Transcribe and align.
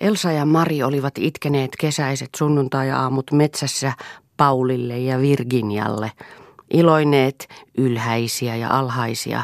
Elsa 0.00 0.32
ja 0.32 0.44
Mari 0.44 0.82
olivat 0.82 1.14
itkeneet 1.18 1.70
kesäiset 1.78 2.30
sunnuntai-aamut 2.36 3.32
metsässä 3.32 3.92
Paulille 4.36 4.98
ja 4.98 5.20
Virginialle, 5.20 6.12
iloineet 6.70 7.48
ylhäisiä 7.78 8.56
ja 8.56 8.78
alhaisia, 8.78 9.42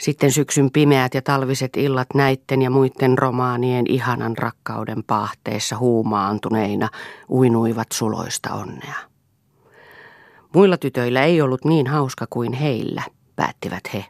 sitten 0.00 0.32
syksyn 0.32 0.70
pimeät 0.70 1.14
ja 1.14 1.22
talviset 1.22 1.76
illat 1.76 2.08
näitten 2.14 2.62
ja 2.62 2.70
muiden 2.70 3.18
romaanien 3.18 3.84
ihanan 3.88 4.38
rakkauden 4.38 5.04
paahteessa 5.04 5.78
huumaantuneina 5.78 6.88
uinuivat 7.30 7.86
suloista 7.92 8.54
onnea. 8.54 8.96
Muilla 10.54 10.76
tytöillä 10.76 11.24
ei 11.24 11.40
ollut 11.40 11.64
niin 11.64 11.86
hauska 11.86 12.26
kuin 12.30 12.52
heillä, 12.52 13.02
päättivät 13.36 13.94
he, 13.94 14.04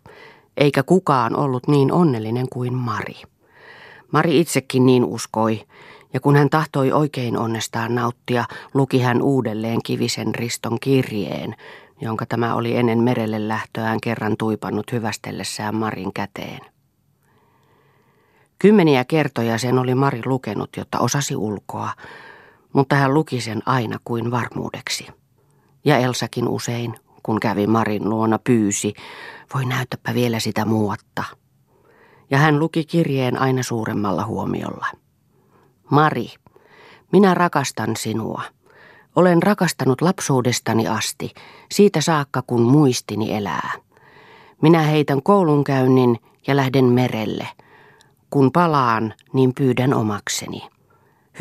eikä 0.56 0.82
kukaan 0.82 1.36
ollut 1.36 1.68
niin 1.68 1.92
onnellinen 1.92 2.48
kuin 2.48 2.74
Mari. 2.74 3.31
Mari 4.12 4.40
itsekin 4.40 4.86
niin 4.86 5.04
uskoi, 5.04 5.66
ja 6.12 6.20
kun 6.20 6.36
hän 6.36 6.50
tahtoi 6.50 6.92
oikein 6.92 7.38
onnestaan 7.38 7.94
nauttia, 7.94 8.44
luki 8.74 9.00
hän 9.00 9.22
uudelleen 9.22 9.82
Kivisen 9.82 10.34
Riston 10.34 10.80
kirjeen, 10.80 11.56
jonka 12.00 12.26
tämä 12.26 12.54
oli 12.54 12.76
ennen 12.76 13.02
merelle 13.02 13.48
lähtöään 13.48 13.98
kerran 14.02 14.36
tuipannut 14.38 14.92
hyvästellessään 14.92 15.74
Marin 15.74 16.12
käteen. 16.12 16.60
Kymmeniä 18.58 19.04
kertoja 19.04 19.58
sen 19.58 19.78
oli 19.78 19.94
Mari 19.94 20.20
lukenut, 20.26 20.70
jotta 20.76 20.98
osasi 20.98 21.36
ulkoa, 21.36 21.90
mutta 22.72 22.96
hän 22.96 23.14
luki 23.14 23.40
sen 23.40 23.62
aina 23.66 23.98
kuin 24.04 24.30
varmuudeksi. 24.30 25.06
Ja 25.84 25.98
Elsakin 25.98 26.48
usein, 26.48 26.94
kun 27.22 27.40
kävi 27.40 27.66
Marin 27.66 28.10
luona, 28.10 28.38
pyysi, 28.38 28.94
voi 29.54 29.64
näyttäpä 29.64 30.14
vielä 30.14 30.40
sitä 30.40 30.64
muotta. 30.64 31.24
Ja 32.32 32.38
hän 32.38 32.58
luki 32.58 32.84
kirjeen 32.84 33.40
aina 33.40 33.62
suuremmalla 33.62 34.26
huomiolla. 34.26 34.86
Mari, 35.90 36.26
minä 37.12 37.34
rakastan 37.34 37.96
sinua. 37.96 38.42
Olen 39.16 39.42
rakastanut 39.42 40.00
lapsuudestani 40.00 40.88
asti, 40.88 41.34
siitä 41.70 42.00
saakka 42.00 42.42
kun 42.42 42.62
muistini 42.62 43.34
elää. 43.34 43.72
Minä 44.62 44.82
heitän 44.82 45.22
koulunkäynnin 45.22 46.18
ja 46.46 46.56
lähden 46.56 46.84
merelle. 46.84 47.48
Kun 48.30 48.52
palaan, 48.52 49.14
niin 49.32 49.54
pyydän 49.54 49.94
omakseni. 49.94 50.68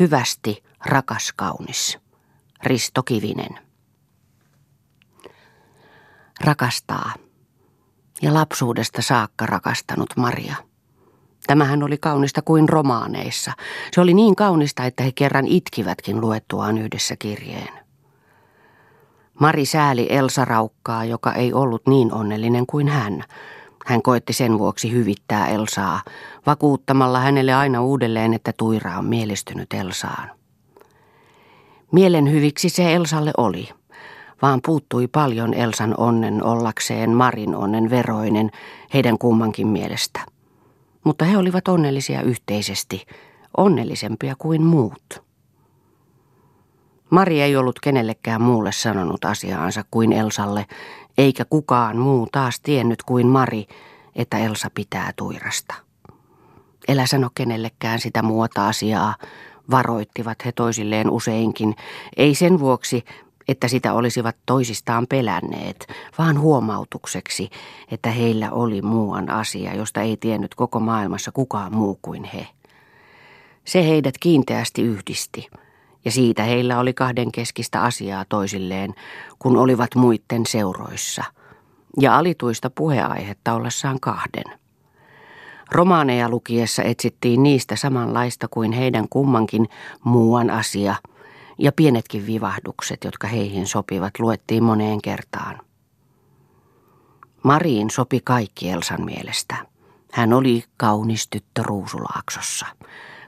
Hyvästi, 0.00 0.62
rakas 0.86 1.32
kaunis. 1.36 1.98
Risto 2.62 3.02
Kivinen. 3.02 3.58
Rakastaa. 6.40 7.12
Ja 8.22 8.34
lapsuudesta 8.34 9.02
saakka 9.02 9.46
rakastanut 9.46 10.16
Maria. 10.16 10.71
Tämähän 11.46 11.82
oli 11.82 11.98
kaunista 11.98 12.42
kuin 12.42 12.68
romaaneissa. 12.68 13.52
Se 13.92 14.00
oli 14.00 14.14
niin 14.14 14.36
kaunista, 14.36 14.84
että 14.84 15.02
he 15.02 15.12
kerran 15.12 15.46
itkivätkin 15.46 16.20
luettuaan 16.20 16.78
yhdessä 16.78 17.16
kirjeen. 17.18 17.82
Mari 19.40 19.64
sääli 19.64 20.06
Elsa 20.10 20.44
Raukkaa, 20.44 21.04
joka 21.04 21.32
ei 21.32 21.52
ollut 21.52 21.86
niin 21.86 22.14
onnellinen 22.14 22.66
kuin 22.66 22.88
hän. 22.88 23.24
Hän 23.86 24.02
koetti 24.02 24.32
sen 24.32 24.58
vuoksi 24.58 24.92
hyvittää 24.92 25.48
Elsaa, 25.48 26.02
vakuuttamalla 26.46 27.20
hänelle 27.20 27.54
aina 27.54 27.82
uudelleen, 27.82 28.34
että 28.34 28.52
Tuira 28.56 28.98
on 28.98 29.04
mielistynyt 29.04 29.72
Elsaan. 29.72 30.30
Mielen 31.92 32.30
hyviksi 32.32 32.68
se 32.68 32.94
Elsalle 32.94 33.30
oli, 33.36 33.68
vaan 34.42 34.60
puuttui 34.66 35.08
paljon 35.08 35.54
Elsan 35.54 35.94
onnen 35.96 36.44
ollakseen 36.44 37.10
Marin 37.10 37.54
onnen 37.54 37.90
veroinen 37.90 38.50
heidän 38.94 39.18
kummankin 39.18 39.68
mielestä 39.68 40.31
mutta 41.04 41.24
he 41.24 41.36
olivat 41.36 41.68
onnellisia 41.68 42.22
yhteisesti, 42.22 43.06
onnellisempia 43.56 44.34
kuin 44.38 44.62
muut. 44.62 45.22
Mari 47.10 47.40
ei 47.40 47.56
ollut 47.56 47.80
kenellekään 47.80 48.42
muulle 48.42 48.72
sanonut 48.72 49.24
asiaansa 49.24 49.84
kuin 49.90 50.12
Elsalle, 50.12 50.66
eikä 51.18 51.44
kukaan 51.44 51.96
muu 51.96 52.28
taas 52.32 52.60
tiennyt 52.60 53.02
kuin 53.02 53.26
Mari, 53.26 53.66
että 54.16 54.38
Elsa 54.38 54.70
pitää 54.74 55.12
tuirasta. 55.16 55.74
Elä 56.88 57.06
sano 57.06 57.30
kenellekään 57.34 57.98
sitä 57.98 58.22
muuta 58.22 58.68
asiaa, 58.68 59.14
varoittivat 59.70 60.44
he 60.44 60.52
toisilleen 60.52 61.10
useinkin, 61.10 61.74
ei 62.16 62.34
sen 62.34 62.58
vuoksi, 62.58 63.04
että 63.52 63.68
sitä 63.68 63.92
olisivat 63.92 64.36
toisistaan 64.46 65.06
pelänneet, 65.06 65.86
vaan 66.18 66.40
huomautukseksi, 66.40 67.50
että 67.90 68.10
heillä 68.10 68.50
oli 68.50 68.82
muuan 68.82 69.30
asia, 69.30 69.74
josta 69.74 70.00
ei 70.00 70.16
tiennyt 70.16 70.54
koko 70.54 70.80
maailmassa 70.80 71.32
kukaan 71.32 71.74
muu 71.74 71.98
kuin 72.02 72.24
he. 72.24 72.46
Se 73.64 73.84
heidät 73.84 74.14
kiinteästi 74.20 74.82
yhdisti, 74.82 75.48
ja 76.04 76.10
siitä 76.10 76.42
heillä 76.42 76.78
oli 76.78 76.94
kahden 76.94 77.32
keskistä 77.32 77.82
asiaa 77.82 78.24
toisilleen, 78.28 78.94
kun 79.38 79.56
olivat 79.56 79.94
muitten 79.94 80.46
seuroissa, 80.46 81.24
ja 82.00 82.18
alituista 82.18 82.70
puheaihetta 82.70 83.54
ollessaan 83.54 84.00
kahden. 84.00 84.58
Romaaneja 85.70 86.28
lukiessa 86.28 86.82
etsittiin 86.82 87.42
niistä 87.42 87.76
samanlaista 87.76 88.48
kuin 88.48 88.72
heidän 88.72 89.06
kummankin 89.10 89.68
muuan 90.04 90.50
asia– 90.50 90.94
ja 91.62 91.72
pienetkin 91.72 92.26
vivahdukset, 92.26 93.04
jotka 93.04 93.28
heihin 93.28 93.66
sopivat, 93.66 94.18
luettiin 94.18 94.62
moneen 94.62 95.02
kertaan. 95.02 95.60
Mariin 97.42 97.90
sopi 97.90 98.20
kaikki 98.24 98.70
Elsan 98.70 99.04
mielestä. 99.04 99.56
Hän 100.12 100.32
oli 100.32 100.64
kaunis 100.76 101.28
tyttö 101.28 101.62
Ruusulaaksossa. 101.62 102.66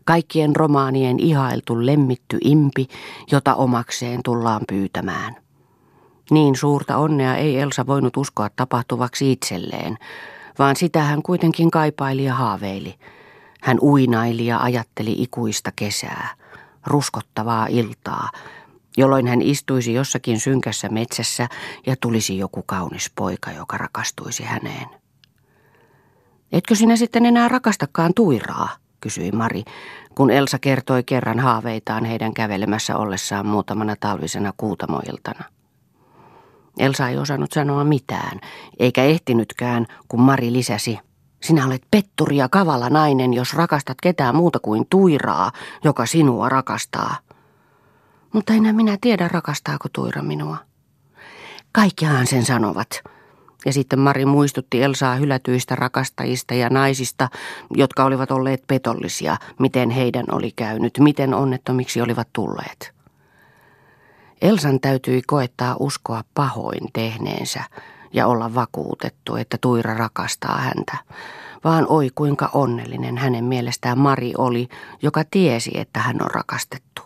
Kaikkien 0.05 0.57
romaanien 0.57 1.21
ihailtu 1.21 1.87
lemmitty 1.87 2.39
impi, 2.45 2.89
jota 3.33 3.55
omakseen 3.55 4.21
tullaan 4.25 4.63
pyytämään. 4.69 5.37
Niin 6.31 6.57
suurta 6.57 6.97
onnea 6.97 7.37
ei 7.37 7.61
Elsa 7.61 7.87
voinut 7.87 8.17
uskoa 8.17 8.51
tapahtuvaksi 8.57 9.33
itselleen, 9.33 9.99
vaan 10.59 10.77
sitä 10.77 11.03
hän 11.03 11.23
kuitenkin 11.23 11.71
kaipaili 11.71 12.25
ja 12.25 12.35
haaveili. 12.35 12.95
Hän 13.63 13.79
uinaili 13.81 14.47
ja 14.47 14.63
ajatteli 14.63 15.13
ikuista 15.19 15.73
kesää– 15.77 16.29
ruskottavaa 16.87 17.67
iltaa, 17.67 18.31
jolloin 18.97 19.27
hän 19.27 19.43
istuisi 19.43 19.95
jossakin 19.95 20.41
synkässä 20.41 20.89
metsässä 20.89 21.49
ja 21.87 21.97
tulisi 22.01 22.39
joku 22.39 22.63
kaunis 22.63 23.13
poika, 23.17 23.53
joka 23.53 23.79
rakastuisi 23.79 24.43
häneen. 24.43 24.87
Etkö 26.53 26.75
sinä 26.75 26.97
sitten 26.97 27.27
enää 27.27 27.49
rakastakaan 27.49 28.15
Tuiraa, 28.15 28.69
kysyi 29.01 29.33
Mari, 29.33 29.65
kun 30.15 30.31
Elsa 30.31 30.59
kertoi 30.59 31.03
kerran 31.03 31.41
haaveitaan 31.41 32.05
heidän 32.05 32.35
kävelemässä 32.35 32.97
ollessaan 32.97 33.47
muutamana 33.47 33.97
talvisena 34.01 34.53
kuutamoiltana. 34.57 35.45
Elsa 36.79 37.09
ei 37.09 37.19
osannut 37.19 37.53
sanoa 37.53 37.85
mitään, 37.85 38.41
eikä 38.79 39.05
ehtinytkään, 39.05 39.87
kun 40.09 40.21
Mari 40.21 40.53
lisäsi– 40.53 40.99
sinä 41.45 41.67
olet 41.67 41.83
petturi 41.91 42.37
ja 42.37 42.49
kavala 42.49 42.91
nainen, 42.91 43.35
jos 43.35 43.55
rakastat 43.55 43.97
ketään 44.03 44.37
muuta 44.37 44.59
kuin 44.59 44.87
Tuiraa, 44.91 45.53
joka 45.85 46.07
sinua 46.07 46.49
rakastaa. 46.49 47.17
Mutta 48.33 48.53
enää 48.53 48.73
minä 48.73 48.99
tiedä, 49.01 49.29
rakastaako 49.29 49.89
Tuira 49.93 50.23
minua. 50.23 50.57
Kaikkihan 51.73 52.27
sen 52.27 52.45
sanovat. 52.45 53.03
Ja 53.67 53.73
sitten 53.73 53.99
Mari 53.99 54.27
muistutti 54.27 54.83
Elsaa 54.83 55.15
hylätyistä 55.15 55.75
rakastajista 55.75 56.55
ja 56.55 56.69
naisista, 56.69 57.29
jotka 57.71 58.05
olivat 58.05 58.31
olleet 58.31 58.65
petollisia, 58.67 59.37
miten 59.59 59.91
heidän 59.91 60.27
oli 60.33 60.51
käynyt, 60.57 60.99
miten 60.99 61.35
onnettomiksi 61.35 62.01
olivat 62.01 62.29
tulleet. 62.33 62.95
Elsan 64.43 64.81
täytyi 64.81 65.23
koettaa 65.27 65.77
uskoa 65.79 66.25
pahoin 66.35 66.93
tehneensä, 66.93 67.65
ja 68.15 68.27
olla 68.27 68.55
vakuutettu, 68.55 69.37
että 69.37 69.59
Tuira 69.61 69.95
rakastaa 69.95 70.59
häntä, 70.59 70.97
vaan 71.65 71.87
oi 71.89 72.11
kuinka 72.15 72.51
onnellinen 72.53 73.19
hänen 73.19 73.45
mielestään 73.45 73.99
Mari 73.99 74.33
oli, 74.39 74.69
joka 75.03 75.25
tiesi, 75.31 75.71
että 75.75 76.01
hän 76.01 76.17
on 76.23 76.31
rakastettu. 76.31 77.03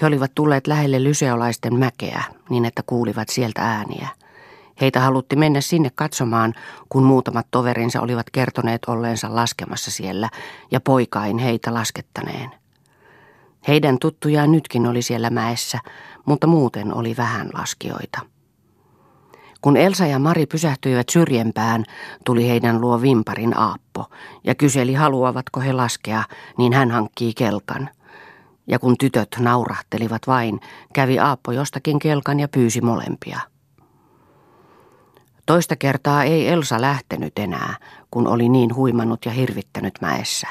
He 0.00 0.06
olivat 0.06 0.32
tulleet 0.34 0.66
lähelle 0.66 1.04
lyseolaisten 1.04 1.78
mäkeä, 1.78 2.24
niin 2.50 2.64
että 2.64 2.82
kuulivat 2.86 3.28
sieltä 3.28 3.62
ääniä. 3.62 4.08
Heitä 4.80 5.00
halutti 5.00 5.36
mennä 5.36 5.60
sinne 5.60 5.90
katsomaan, 5.94 6.54
kun 6.88 7.02
muutamat 7.02 7.46
toverinsa 7.50 8.00
olivat 8.00 8.30
kertoneet 8.30 8.82
olleensa 8.86 9.34
laskemassa 9.34 9.90
siellä 9.90 10.28
ja 10.70 10.80
poikain 10.80 11.38
heitä 11.38 11.74
laskettaneen. 11.74 12.50
Heidän 13.68 13.98
tuttujaan 13.98 14.52
nytkin 14.52 14.86
oli 14.86 15.02
siellä 15.02 15.30
mäessä, 15.30 15.78
mutta 16.26 16.46
muuten 16.46 16.94
oli 16.94 17.16
vähän 17.16 17.50
laskijoita. 17.54 18.37
Kun 19.60 19.76
Elsa 19.76 20.06
ja 20.06 20.18
Mari 20.18 20.46
pysähtyivät 20.46 21.08
syrjempään, 21.08 21.84
tuli 22.24 22.48
heidän 22.48 22.80
luo 22.80 23.02
vimparin 23.02 23.58
Aappo 23.58 24.04
ja 24.44 24.54
kyseli 24.54 24.94
haluavatko 24.94 25.60
he 25.60 25.72
laskea, 25.72 26.24
niin 26.58 26.72
hän 26.72 26.90
hankkii 26.90 27.34
kelkan. 27.34 27.90
Ja 28.66 28.78
kun 28.78 28.98
tytöt 28.98 29.28
naurahtelivat 29.38 30.22
vain, 30.26 30.60
kävi 30.92 31.18
Aappo 31.18 31.52
jostakin 31.52 31.98
kelkan 31.98 32.40
ja 32.40 32.48
pyysi 32.48 32.80
molempia. 32.80 33.40
Toista 35.46 35.76
kertaa 35.76 36.24
ei 36.24 36.48
Elsa 36.48 36.80
lähtenyt 36.80 37.38
enää, 37.38 37.76
kun 38.10 38.26
oli 38.26 38.48
niin 38.48 38.74
huimannut 38.74 39.24
ja 39.24 39.32
hirvittänyt 39.32 39.94
mäessä. 40.00 40.48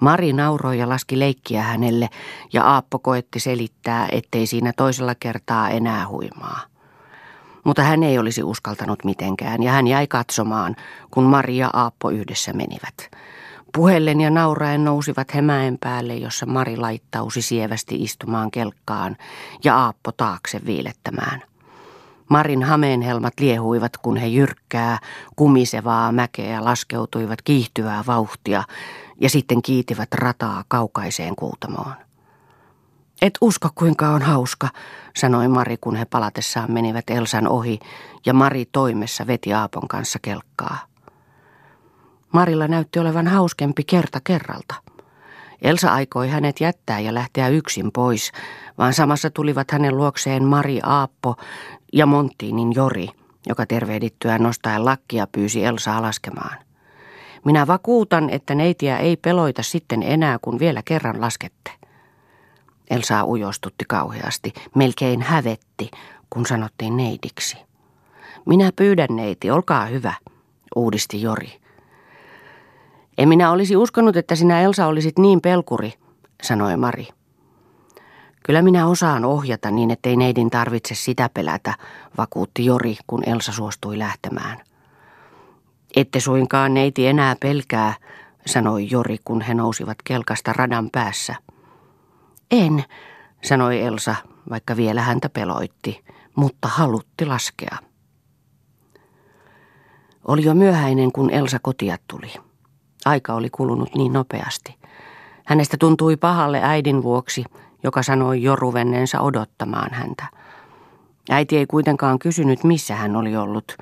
Mari 0.00 0.32
nauroi 0.32 0.78
ja 0.78 0.88
laski 0.88 1.18
leikkiä 1.18 1.62
hänelle 1.62 2.08
ja 2.52 2.64
Aappo 2.64 2.98
koetti 2.98 3.40
selittää, 3.40 4.08
ettei 4.12 4.46
siinä 4.46 4.72
toisella 4.76 5.14
kertaa 5.14 5.70
enää 5.70 6.08
huimaa. 6.08 6.69
Mutta 7.64 7.82
hän 7.82 8.02
ei 8.02 8.18
olisi 8.18 8.42
uskaltanut 8.42 9.04
mitenkään 9.04 9.62
ja 9.62 9.72
hän 9.72 9.86
jäi 9.86 10.06
katsomaan, 10.06 10.76
kun 11.10 11.24
Mari 11.24 11.56
ja 11.56 11.70
Aappo 11.72 12.10
yhdessä 12.10 12.52
menivät. 12.52 13.10
Puheellen 13.74 14.20
ja 14.20 14.30
nauraen 14.30 14.84
nousivat 14.84 15.34
he 15.34 15.42
mäen 15.42 15.78
päälle, 15.80 16.14
jossa 16.14 16.46
Mari 16.46 16.76
laittausi 16.76 17.42
sievästi 17.42 18.02
istumaan 18.02 18.50
kelkkaan 18.50 19.16
ja 19.64 19.76
Aappo 19.78 20.12
taakse 20.12 20.60
viilettämään. 20.66 21.42
Marin 22.28 22.62
hameenhelmat 22.62 23.40
liehuivat, 23.40 23.96
kun 23.96 24.16
he 24.16 24.26
jyrkkää, 24.26 24.98
kumisevaa 25.36 26.12
mäkeä 26.12 26.64
laskeutuivat 26.64 27.42
kiihtyvää 27.42 28.04
vauhtia 28.06 28.64
ja 29.20 29.30
sitten 29.30 29.62
kiitivät 29.62 30.14
rataa 30.14 30.64
kaukaiseen 30.68 31.36
kuutamoon. 31.36 31.94
Et 33.22 33.38
usko 33.40 33.68
kuinka 33.74 34.08
on 34.08 34.22
hauska, 34.22 34.68
sanoi 35.16 35.48
Mari, 35.48 35.76
kun 35.80 35.96
he 35.96 36.04
palatessaan 36.04 36.72
menivät 36.72 37.10
Elsan 37.10 37.48
ohi 37.48 37.78
ja 38.26 38.34
Mari 38.34 38.64
toimessa 38.72 39.26
veti 39.26 39.52
Aapon 39.52 39.88
kanssa 39.88 40.18
kelkkaa. 40.22 40.78
Marilla 42.32 42.68
näytti 42.68 42.98
olevan 42.98 43.26
hauskempi 43.26 43.84
kerta 43.84 44.20
kerralta. 44.24 44.74
Elsa 45.62 45.92
aikoi 45.92 46.28
hänet 46.28 46.60
jättää 46.60 47.00
ja 47.00 47.14
lähteä 47.14 47.48
yksin 47.48 47.92
pois, 47.92 48.32
vaan 48.78 48.94
samassa 48.94 49.30
tulivat 49.30 49.70
hänen 49.70 49.96
luokseen 49.96 50.44
Mari 50.44 50.80
Aappo 50.82 51.36
ja 51.92 52.06
Monttiinin 52.06 52.72
Jori, 52.74 53.08
joka 53.46 53.66
tervehdittyään 53.66 54.42
nostaen 54.42 54.84
lakkia 54.84 55.26
pyysi 55.26 55.64
Elsaa 55.64 56.02
laskemaan. 56.02 56.58
Minä 57.44 57.66
vakuutan, 57.66 58.30
että 58.30 58.54
neitiä 58.54 58.98
ei 58.98 59.16
peloita 59.16 59.62
sitten 59.62 60.02
enää, 60.02 60.38
kun 60.42 60.58
vielä 60.58 60.82
kerran 60.84 61.20
laskette. 61.20 61.79
Elsa 62.90 63.24
ujostutti 63.24 63.84
kauheasti, 63.88 64.52
melkein 64.74 65.22
hävetti, 65.22 65.90
kun 66.30 66.46
sanottiin 66.46 66.96
neidiksi. 66.96 67.56
Minä 68.46 68.70
pyydän 68.76 69.16
neiti, 69.16 69.50
olkaa 69.50 69.86
hyvä, 69.86 70.14
uudisti 70.76 71.22
Jori. 71.22 71.60
En 73.18 73.28
minä 73.28 73.50
olisi 73.50 73.76
uskonut, 73.76 74.16
että 74.16 74.34
sinä 74.34 74.60
Elsa 74.60 74.86
olisit 74.86 75.18
niin 75.18 75.40
pelkuri, 75.40 75.92
sanoi 76.42 76.76
Mari. 76.76 77.08
Kyllä 78.42 78.62
minä 78.62 78.86
osaan 78.86 79.24
ohjata 79.24 79.70
niin, 79.70 79.90
ettei 79.90 80.16
neidin 80.16 80.50
tarvitse 80.50 80.94
sitä 80.94 81.30
pelätä, 81.34 81.74
vakuutti 82.18 82.64
Jori, 82.64 82.96
kun 83.06 83.28
Elsa 83.28 83.52
suostui 83.52 83.98
lähtemään. 83.98 84.58
Ette 85.96 86.20
suinkaan 86.20 86.74
neiti 86.74 87.06
enää 87.06 87.36
pelkää, 87.40 87.94
sanoi 88.46 88.90
Jori, 88.90 89.16
kun 89.24 89.40
he 89.40 89.54
nousivat 89.54 89.96
kelkasta 90.04 90.52
radan 90.52 90.90
päässä. 90.90 91.34
En, 92.50 92.84
sanoi 93.42 93.80
Elsa, 93.80 94.14
vaikka 94.50 94.76
vielä 94.76 95.02
häntä 95.02 95.28
peloitti, 95.28 96.04
mutta 96.36 96.68
halutti 96.68 97.26
laskea. 97.26 97.76
Oli 100.28 100.44
jo 100.44 100.54
myöhäinen, 100.54 101.12
kun 101.12 101.30
Elsa 101.30 101.58
kotia 101.62 101.96
tuli. 102.08 102.34
Aika 103.04 103.34
oli 103.34 103.50
kulunut 103.50 103.94
niin 103.94 104.12
nopeasti. 104.12 104.76
Hänestä 105.46 105.76
tuntui 105.76 106.16
pahalle 106.16 106.60
äidin 106.62 107.02
vuoksi, 107.02 107.44
joka 107.82 108.02
sanoi 108.02 108.42
joruvenneensa 108.42 109.20
odottamaan 109.20 109.94
häntä. 109.94 110.24
Äiti 111.30 111.56
ei 111.56 111.66
kuitenkaan 111.66 112.18
kysynyt, 112.18 112.64
missä 112.64 112.94
hän 112.94 113.16
oli 113.16 113.36
ollut, 113.36 113.76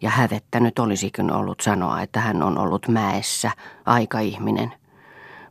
ja 0.00 0.10
hävettänyt 0.10 0.78
olisikin 0.78 1.32
ollut 1.32 1.60
sanoa, 1.60 2.02
että 2.02 2.20
hän 2.20 2.42
on 2.42 2.58
ollut 2.58 2.88
mäessä, 2.88 3.50
aikaihminen. 3.86 4.72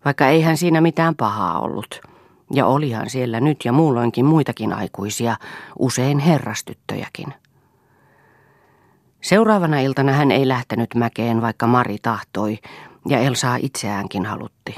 Vaikka 0.06 0.28
ei 0.28 0.42
hän 0.42 0.58
siinä 0.58 0.82
mitään 0.82 1.16
pahaa 1.16 1.60
ollut. 1.60 2.13
Ja 2.52 2.66
olihan 2.66 3.10
siellä 3.10 3.40
nyt 3.40 3.66
ja 3.66 3.74
muulloinkin 3.74 4.26
muitakin 4.26 4.74
aikuisia, 4.74 5.36
usein 5.80 6.20
herrastyttöjäkin. 6.20 7.34
Seuraavana 9.22 9.80
iltana 9.80 10.12
hän 10.12 10.32
ei 10.32 10.48
lähtenyt 10.48 10.96
mäkeen, 10.96 11.42
vaikka 11.42 11.68
Mari 11.68 11.98
tahtoi, 12.02 12.60
ja 13.10 13.20
Elsaa 13.20 13.56
itseäänkin 13.62 14.26
halutti. 14.26 14.76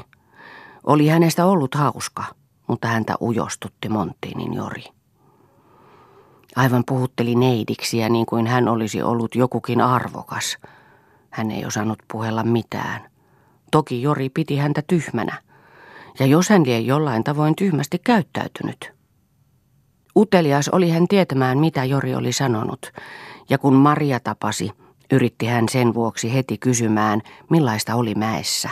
Oli 0.84 1.08
hänestä 1.08 1.46
ollut 1.46 1.74
hauska, 1.74 2.24
mutta 2.66 2.88
häntä 2.88 3.14
ujostutti 3.20 3.88
Monttiinin 3.88 4.54
Jori. 4.54 4.84
Aivan 6.56 6.84
puhutteli 6.86 7.34
neidiksiä 7.34 8.08
niin 8.08 8.26
kuin 8.26 8.46
hän 8.46 8.68
olisi 8.68 9.02
ollut 9.02 9.34
jokukin 9.34 9.80
arvokas. 9.80 10.58
Hän 11.30 11.50
ei 11.50 11.64
osannut 11.64 11.98
puhella 12.12 12.44
mitään. 12.44 13.10
Toki 13.70 14.02
Jori 14.02 14.28
piti 14.28 14.56
häntä 14.56 14.82
tyhmänä. 14.86 15.45
Ja 16.18 16.26
jos 16.26 16.48
hän 16.48 16.62
lie 16.66 16.80
jollain 16.80 17.24
tavoin 17.24 17.56
tyhmästi 17.56 17.98
käyttäytynyt. 17.98 18.92
Utelias 20.16 20.68
oli 20.68 20.90
hän 20.90 21.08
tietämään, 21.08 21.58
mitä 21.58 21.84
Jori 21.84 22.14
oli 22.14 22.32
sanonut, 22.32 22.92
ja 23.48 23.58
kun 23.58 23.74
Maria 23.74 24.20
tapasi, 24.20 24.70
yritti 25.12 25.46
hän 25.46 25.68
sen 25.68 25.94
vuoksi 25.94 26.34
heti 26.34 26.58
kysymään, 26.58 27.20
millaista 27.50 27.94
oli 27.94 28.14
mäessä. 28.14 28.70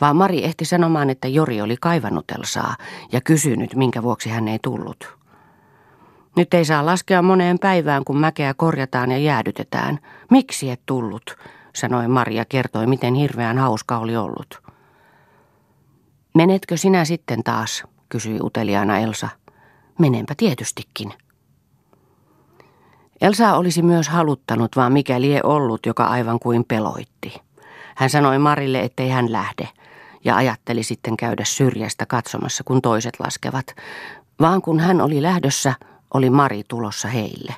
Vaan 0.00 0.16
Mari 0.16 0.44
ehti 0.44 0.64
sanomaan, 0.64 1.10
että 1.10 1.28
Jori 1.28 1.60
oli 1.60 1.76
kaivannut 1.80 2.30
Elsaa 2.30 2.76
ja 3.12 3.20
kysynyt, 3.20 3.74
minkä 3.74 4.02
vuoksi 4.02 4.30
hän 4.30 4.48
ei 4.48 4.58
tullut. 4.62 5.18
Nyt 6.36 6.54
ei 6.54 6.64
saa 6.64 6.86
laskea 6.86 7.22
moneen 7.22 7.58
päivään, 7.58 8.04
kun 8.04 8.18
mäkeä 8.18 8.54
korjataan 8.54 9.10
ja 9.10 9.18
jäädytetään. 9.18 9.98
Miksi 10.30 10.70
et 10.70 10.80
tullut? 10.86 11.36
sanoi 11.74 12.08
Maria 12.08 12.44
kertoi, 12.44 12.86
miten 12.86 13.14
hirveän 13.14 13.58
hauska 13.58 13.98
oli 13.98 14.16
ollut. 14.16 14.67
Menetkö 16.38 16.76
sinä 16.76 17.04
sitten 17.04 17.44
taas, 17.44 17.84
kysyi 18.08 18.38
uteliaana 18.42 18.98
Elsa. 18.98 19.28
Menenpä 19.98 20.34
tietystikin. 20.36 21.12
Elsa 23.20 23.54
olisi 23.54 23.82
myös 23.82 24.08
haluttanut, 24.08 24.76
vaan 24.76 24.92
mikä 24.92 25.20
lie 25.20 25.40
ollut, 25.44 25.86
joka 25.86 26.04
aivan 26.04 26.38
kuin 26.38 26.64
peloitti. 26.64 27.40
Hän 27.96 28.10
sanoi 28.10 28.38
Marille, 28.38 28.80
ettei 28.80 29.08
hän 29.08 29.32
lähde, 29.32 29.68
ja 30.24 30.36
ajatteli 30.36 30.82
sitten 30.82 31.16
käydä 31.16 31.44
syrjästä 31.44 32.06
katsomassa, 32.06 32.64
kun 32.64 32.82
toiset 32.82 33.20
laskevat. 33.20 33.66
Vaan 34.40 34.62
kun 34.62 34.80
hän 34.80 35.00
oli 35.00 35.22
lähdössä, 35.22 35.74
oli 36.14 36.30
Mari 36.30 36.62
tulossa 36.68 37.08
heille. 37.08 37.54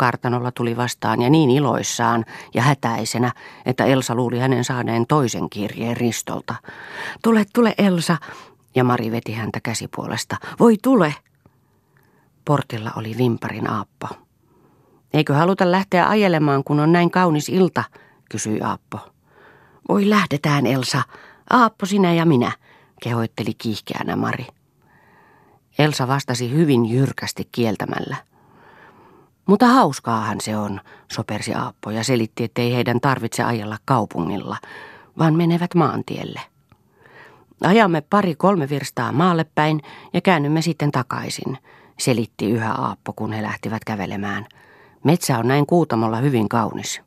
Kartanolla 0.00 0.52
tuli 0.52 0.76
vastaan 0.76 1.22
ja 1.22 1.30
niin 1.30 1.50
iloissaan 1.50 2.24
ja 2.54 2.62
hätäisenä, 2.62 3.32
että 3.66 3.84
Elsa 3.84 4.14
luuli 4.14 4.38
hänen 4.38 4.64
saaneen 4.64 5.06
toisen 5.06 5.50
kirjeen 5.50 5.96
Ristolta. 5.96 6.54
Tule, 7.22 7.44
tule 7.54 7.74
Elsa, 7.78 8.16
ja 8.74 8.84
Mari 8.84 9.10
veti 9.10 9.32
häntä 9.32 9.60
käsipuolesta. 9.60 10.36
Voi 10.60 10.76
tule! 10.82 11.14
Portilla 12.44 12.90
oli 12.96 13.14
vimparin 13.18 13.70
aappo. 13.70 14.08
Eikö 15.12 15.34
haluta 15.34 15.70
lähteä 15.70 16.08
ajelemaan, 16.08 16.64
kun 16.64 16.80
on 16.80 16.92
näin 16.92 17.10
kaunis 17.10 17.48
ilta, 17.48 17.84
kysyi 18.30 18.60
Aappo. 18.60 18.98
Voi 19.88 20.10
lähdetään, 20.10 20.66
Elsa. 20.66 21.02
Aappo, 21.50 21.86
sinä 21.86 22.12
ja 22.12 22.24
minä, 22.24 22.52
kehoitteli 23.02 23.54
kiihkeänä 23.54 24.16
Mari. 24.16 24.46
Elsa 25.78 26.08
vastasi 26.08 26.50
hyvin 26.50 26.86
jyrkästi 26.86 27.48
kieltämällä. 27.52 28.29
Mutta 29.50 29.66
hauskaahan 29.66 30.40
se 30.40 30.56
on, 30.56 30.80
sopersi 31.12 31.54
Aappo 31.54 31.90
ja 31.90 32.04
selitti, 32.04 32.44
ettei 32.44 32.74
heidän 32.74 33.00
tarvitse 33.00 33.42
ajella 33.42 33.78
kaupungilla, 33.84 34.56
vaan 35.18 35.34
menevät 35.34 35.74
maantielle. 35.74 36.40
Ajamme 37.64 38.00
pari 38.00 38.34
kolme 38.34 38.68
virstaa 38.68 39.12
maalle 39.12 39.44
päin 39.54 39.82
ja 40.12 40.20
käännymme 40.20 40.62
sitten 40.62 40.92
takaisin, 40.92 41.58
selitti 41.98 42.50
yhä 42.50 42.72
Aappo, 42.72 43.12
kun 43.12 43.32
he 43.32 43.42
lähtivät 43.42 43.84
kävelemään. 43.84 44.46
Metsä 45.04 45.38
on 45.38 45.48
näin 45.48 45.66
kuutamolla 45.66 46.16
hyvin 46.16 46.48
kaunis. 46.48 47.00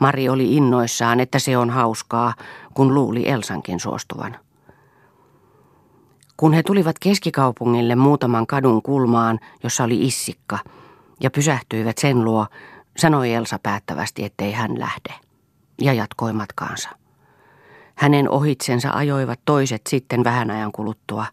Mari 0.00 0.28
oli 0.28 0.56
innoissaan, 0.56 1.20
että 1.20 1.38
se 1.38 1.58
on 1.58 1.70
hauskaa, 1.70 2.34
kun 2.74 2.94
luuli 2.94 3.28
Elsankin 3.28 3.80
suostuvan. 3.80 4.36
Kun 6.36 6.52
he 6.52 6.62
tulivat 6.62 6.98
keskikaupungille 6.98 7.94
muutaman 7.94 8.46
kadun 8.46 8.82
kulmaan, 8.82 9.38
jossa 9.62 9.84
oli 9.84 10.06
issikka, 10.06 10.58
ja 11.20 11.30
pysähtyivät 11.30 11.98
sen 11.98 12.24
luo, 12.24 12.46
sanoi 12.96 13.34
Elsa 13.34 13.58
päättävästi, 13.62 14.24
ettei 14.24 14.52
hän 14.52 14.80
lähde, 14.80 15.14
ja 15.80 15.92
jatkoi 15.92 16.32
matkaansa. 16.32 16.88
Hänen 17.94 18.30
ohitsensa 18.30 18.90
ajoivat 18.90 19.40
toiset 19.44 19.82
sitten 19.88 20.24
vähän 20.24 20.50
ajan 20.50 20.72
kuluttua. 20.72 21.26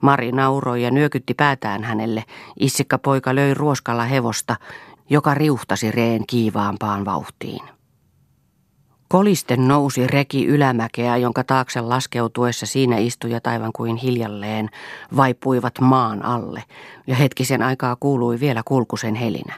Mari 0.00 0.32
nauroi 0.32 0.82
ja 0.82 0.90
nyökytti 0.90 1.34
päätään 1.34 1.84
hänelle. 1.84 2.24
Issikka 2.60 2.98
poika 2.98 3.34
löi 3.34 3.54
ruoskalla 3.54 4.04
hevosta, 4.04 4.56
joka 5.10 5.34
riuhtasi 5.34 5.90
reen 5.90 6.26
kiivaampaan 6.26 7.04
vauhtiin. 7.04 7.60
Kolisten 9.14 9.68
nousi 9.68 10.06
reki 10.06 10.46
ylämäkeä, 10.46 11.16
jonka 11.16 11.44
taakse 11.44 11.80
laskeutuessa 11.80 12.66
siinä 12.66 12.98
istujat 12.98 13.46
aivan 13.46 13.72
kuin 13.72 13.96
hiljalleen 13.96 14.70
vaipuivat 15.16 15.80
maan 15.80 16.24
alle, 16.24 16.62
ja 17.06 17.16
hetkisen 17.16 17.62
aikaa 17.62 17.96
kuului 18.00 18.40
vielä 18.40 18.62
kulkusen 18.64 19.14
helinä. 19.14 19.54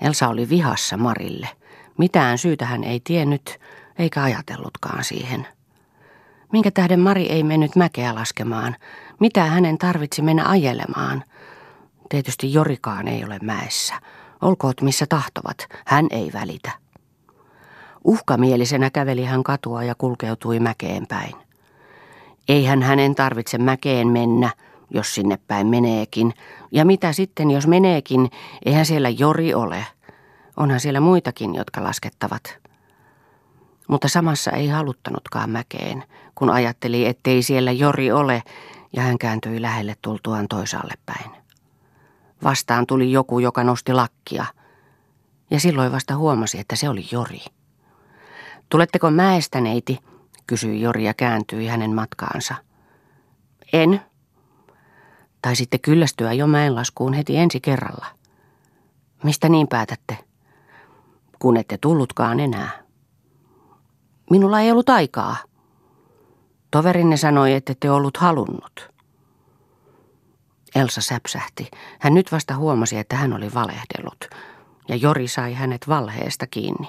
Elsa 0.00 0.28
oli 0.28 0.48
vihassa 0.48 0.96
Marille. 0.96 1.48
Mitään 1.98 2.38
syytä 2.38 2.66
hän 2.66 2.84
ei 2.84 3.00
tiennyt, 3.04 3.60
eikä 3.98 4.22
ajatellutkaan 4.22 5.04
siihen. 5.04 5.46
Minkä 6.52 6.70
tähden 6.70 7.00
Mari 7.00 7.26
ei 7.26 7.42
mennyt 7.42 7.76
mäkeä 7.76 8.14
laskemaan? 8.14 8.76
Mitä 9.20 9.44
hänen 9.44 9.78
tarvitsi 9.78 10.22
mennä 10.22 10.48
ajelemaan? 10.48 11.24
Tietysti 12.08 12.52
Jorikaan 12.52 13.08
ei 13.08 13.24
ole 13.24 13.38
mäessä. 13.42 13.94
Olkoot 14.42 14.82
missä 14.82 15.06
tahtovat, 15.06 15.56
hän 15.86 16.06
ei 16.10 16.30
välitä. 16.32 16.85
Uhkamielisenä 18.06 18.90
käveli 18.90 19.24
hän 19.24 19.42
katua 19.42 19.82
ja 19.82 19.94
kulkeutui 19.94 20.60
mäkeen 20.60 21.06
päin. 21.06 21.34
Eihän 22.48 22.82
hänen 22.82 23.14
tarvitse 23.14 23.58
mäkeen 23.58 24.08
mennä, 24.08 24.50
jos 24.90 25.14
sinne 25.14 25.38
päin 25.48 25.66
meneekin. 25.66 26.34
Ja 26.72 26.84
mitä 26.84 27.12
sitten, 27.12 27.50
jos 27.50 27.66
meneekin, 27.66 28.30
eihän 28.64 28.86
siellä 28.86 29.08
Jori 29.08 29.54
ole. 29.54 29.86
Onhan 30.56 30.80
siellä 30.80 31.00
muitakin, 31.00 31.54
jotka 31.54 31.84
laskettavat. 31.84 32.58
Mutta 33.88 34.08
samassa 34.08 34.50
ei 34.50 34.68
haluttanutkaan 34.68 35.50
mäkeen, 35.50 36.04
kun 36.34 36.50
ajatteli, 36.50 37.06
ettei 37.06 37.42
siellä 37.42 37.72
Jori 37.72 38.12
ole, 38.12 38.42
ja 38.92 39.02
hän 39.02 39.18
kääntyi 39.18 39.62
lähelle 39.62 39.96
tultuaan 40.02 40.48
toisaalle 40.48 40.94
päin. 41.06 41.30
Vastaan 42.44 42.86
tuli 42.86 43.12
joku, 43.12 43.38
joka 43.38 43.64
nosti 43.64 43.92
lakkia, 43.92 44.44
ja 45.50 45.60
silloin 45.60 45.92
vasta 45.92 46.16
huomasi, 46.16 46.58
että 46.58 46.76
se 46.76 46.88
oli 46.88 47.04
Jori. 47.12 47.55
Tuletteko 48.68 49.10
mäestä, 49.10 49.60
neiti? 49.60 49.98
kysyi 50.46 50.80
Jori 50.80 51.04
ja 51.04 51.14
kääntyi 51.14 51.66
hänen 51.66 51.94
matkaansa. 51.94 52.54
En. 53.72 54.00
Tai 55.42 55.56
sitten 55.56 55.80
kyllästyä 55.80 56.32
jo 56.32 56.46
mäenlaskuun 56.46 57.12
heti 57.12 57.36
ensi 57.36 57.60
kerralla. 57.60 58.06
Mistä 59.22 59.48
niin 59.48 59.68
päätätte? 59.68 60.18
Kun 61.38 61.56
ette 61.56 61.78
tullutkaan 61.78 62.40
enää. 62.40 62.70
Minulla 64.30 64.60
ei 64.60 64.70
ollut 64.70 64.88
aikaa. 64.88 65.36
Toverinne 66.70 67.16
sanoi, 67.16 67.52
että 67.52 67.74
te 67.80 67.90
ollut 67.90 68.16
halunnut. 68.16 68.90
Elsa 70.74 71.00
säpsähti. 71.00 71.70
Hän 72.00 72.14
nyt 72.14 72.32
vasta 72.32 72.56
huomasi, 72.56 72.98
että 72.98 73.16
hän 73.16 73.32
oli 73.32 73.54
valehdellut. 73.54 74.24
Ja 74.88 74.96
Jori 74.96 75.28
sai 75.28 75.54
hänet 75.54 75.88
valheesta 75.88 76.46
kiinni. 76.46 76.88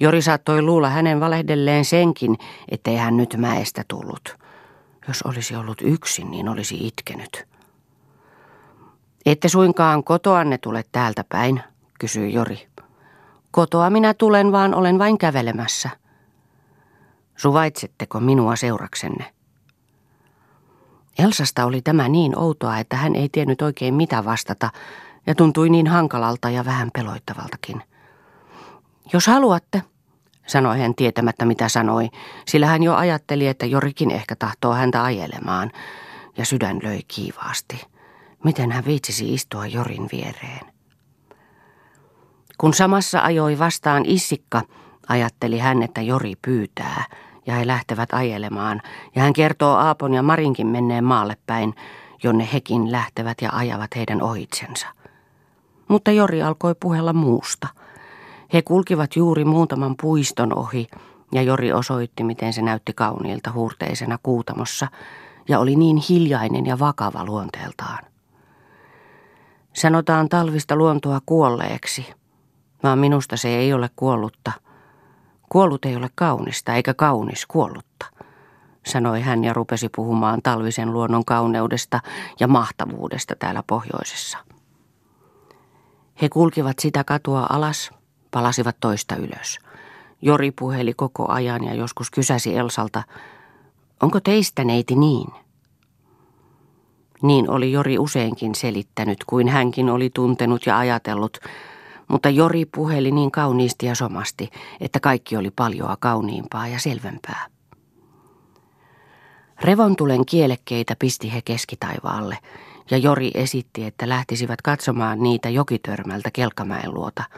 Jori 0.00 0.22
saattoi 0.22 0.62
luulla 0.62 0.90
hänen 0.90 1.20
valehdelleen 1.20 1.84
senkin, 1.84 2.38
ettei 2.70 2.96
hän 2.96 3.16
nyt 3.16 3.36
mäestä 3.36 3.84
tullut. 3.88 4.36
Jos 5.08 5.22
olisi 5.22 5.56
ollut 5.56 5.80
yksin, 5.80 6.30
niin 6.30 6.48
olisi 6.48 6.86
itkenyt. 6.86 7.46
Ette 9.26 9.48
suinkaan 9.48 10.04
kotoanne 10.04 10.58
tule 10.58 10.84
täältä 10.92 11.24
päin, 11.28 11.62
kysyi 12.00 12.32
Jori. 12.32 12.68
Kotoa 13.50 13.90
minä 13.90 14.14
tulen, 14.14 14.52
vaan 14.52 14.74
olen 14.74 14.98
vain 14.98 15.18
kävelemässä. 15.18 15.90
Suvaitsetteko 17.36 18.20
minua 18.20 18.56
seuraksenne? 18.56 19.32
Elsasta 21.18 21.64
oli 21.64 21.82
tämä 21.82 22.08
niin 22.08 22.38
outoa, 22.38 22.78
että 22.78 22.96
hän 22.96 23.14
ei 23.16 23.28
tiennyt 23.28 23.62
oikein 23.62 23.94
mitä 23.94 24.24
vastata 24.24 24.70
ja 25.26 25.34
tuntui 25.34 25.70
niin 25.70 25.86
hankalalta 25.86 26.50
ja 26.50 26.64
vähän 26.64 26.90
peloittavaltakin. 26.92 27.82
Jos 29.12 29.26
haluatte, 29.26 29.82
sanoi 30.46 30.78
hän 30.78 30.94
tietämättä 30.94 31.44
mitä 31.44 31.68
sanoi, 31.68 32.08
sillä 32.46 32.66
hän 32.66 32.82
jo 32.82 32.94
ajatteli, 32.94 33.46
että 33.46 33.66
Jorikin 33.66 34.10
ehkä 34.10 34.36
tahtoo 34.36 34.74
häntä 34.74 35.04
ajelemaan, 35.04 35.70
ja 36.36 36.44
sydän 36.44 36.80
löi 36.82 37.00
kiivaasti. 37.08 37.86
Miten 38.44 38.72
hän 38.72 38.84
viitsisi 38.84 39.34
istua 39.34 39.66
Jorin 39.66 40.08
viereen? 40.12 40.66
Kun 42.58 42.74
samassa 42.74 43.20
ajoi 43.20 43.58
vastaan 43.58 44.02
Issikka, 44.06 44.62
ajatteli 45.08 45.58
hän, 45.58 45.82
että 45.82 46.00
Jori 46.00 46.34
pyytää, 46.42 47.04
ja 47.46 47.54
he 47.54 47.66
lähtevät 47.66 48.08
ajelemaan, 48.12 48.82
ja 49.14 49.22
hän 49.22 49.32
kertoo 49.32 49.74
Aapon 49.74 50.14
ja 50.14 50.22
Marinkin 50.22 50.66
menneen 50.66 51.04
maalle 51.04 51.36
päin, 51.46 51.74
jonne 52.22 52.48
hekin 52.52 52.92
lähtevät 52.92 53.38
ja 53.42 53.50
ajavat 53.52 53.96
heidän 53.96 54.22
ohitsensa. 54.22 54.86
Mutta 55.88 56.10
Jori 56.10 56.42
alkoi 56.42 56.74
puhella 56.80 57.12
muusta– 57.12 57.68
he 58.52 58.62
kulkivat 58.62 59.16
juuri 59.16 59.44
muutaman 59.44 59.94
puiston 60.02 60.58
ohi, 60.58 60.86
ja 61.32 61.42
Jori 61.42 61.72
osoitti, 61.72 62.24
miten 62.24 62.52
se 62.52 62.62
näytti 62.62 62.92
kauniilta 62.92 63.52
huurteisena 63.52 64.18
kuutamossa, 64.22 64.88
ja 65.48 65.58
oli 65.58 65.76
niin 65.76 65.96
hiljainen 66.08 66.66
ja 66.66 66.78
vakava 66.78 67.24
luonteeltaan. 67.24 68.04
Sanotaan 69.72 70.28
talvista 70.28 70.76
luontoa 70.76 71.20
kuolleeksi, 71.26 72.14
vaan 72.82 72.98
minusta 72.98 73.36
se 73.36 73.48
ei 73.48 73.72
ole 73.72 73.90
kuollutta. 73.96 74.52
Kuollut 75.48 75.84
ei 75.84 75.96
ole 75.96 76.10
kaunista, 76.14 76.74
eikä 76.74 76.94
kaunis 76.94 77.46
kuollutta, 77.46 78.06
sanoi 78.86 79.20
hän 79.20 79.44
ja 79.44 79.52
rupesi 79.52 79.88
puhumaan 79.96 80.42
talvisen 80.42 80.92
luonnon 80.92 81.24
kauneudesta 81.24 82.00
ja 82.40 82.48
mahtavuudesta 82.48 83.34
täällä 83.38 83.62
pohjoisessa. 83.66 84.38
He 86.22 86.28
kulkivat 86.28 86.78
sitä 86.78 87.04
katua 87.04 87.46
alas, 87.48 87.90
palasivat 88.30 88.76
toista 88.80 89.16
ylös. 89.16 89.58
Jori 90.22 90.50
puheli 90.50 90.94
koko 90.94 91.28
ajan 91.28 91.64
ja 91.64 91.74
joskus 91.74 92.10
kysäsi 92.10 92.56
Elsalta, 92.56 93.02
onko 94.02 94.20
teistä 94.20 94.64
neiti 94.64 94.94
niin? 94.94 95.28
Niin 97.22 97.50
oli 97.50 97.72
Jori 97.72 97.98
useinkin 97.98 98.54
selittänyt, 98.54 99.24
kuin 99.26 99.48
hänkin 99.48 99.90
oli 99.90 100.10
tuntenut 100.14 100.66
ja 100.66 100.78
ajatellut, 100.78 101.38
mutta 102.08 102.28
Jori 102.28 102.64
puheli 102.64 103.10
niin 103.10 103.30
kauniisti 103.30 103.86
ja 103.86 103.94
somasti, 103.94 104.50
että 104.80 105.00
kaikki 105.00 105.36
oli 105.36 105.50
paljoa 105.50 105.96
kauniimpaa 106.00 106.68
ja 106.68 106.78
selvempää. 106.78 107.46
Revontulen 109.60 110.26
kielekkeitä 110.26 110.96
pisti 110.98 111.32
he 111.32 111.42
keskitaivaalle, 111.44 112.38
ja 112.90 112.96
Jori 112.96 113.30
esitti, 113.34 113.84
että 113.84 114.08
lähtisivät 114.08 114.62
katsomaan 114.62 115.22
niitä 115.22 115.48
jokitörmältä 115.48 116.30
Kelkamäen 116.30 116.94
luota– 116.94 117.24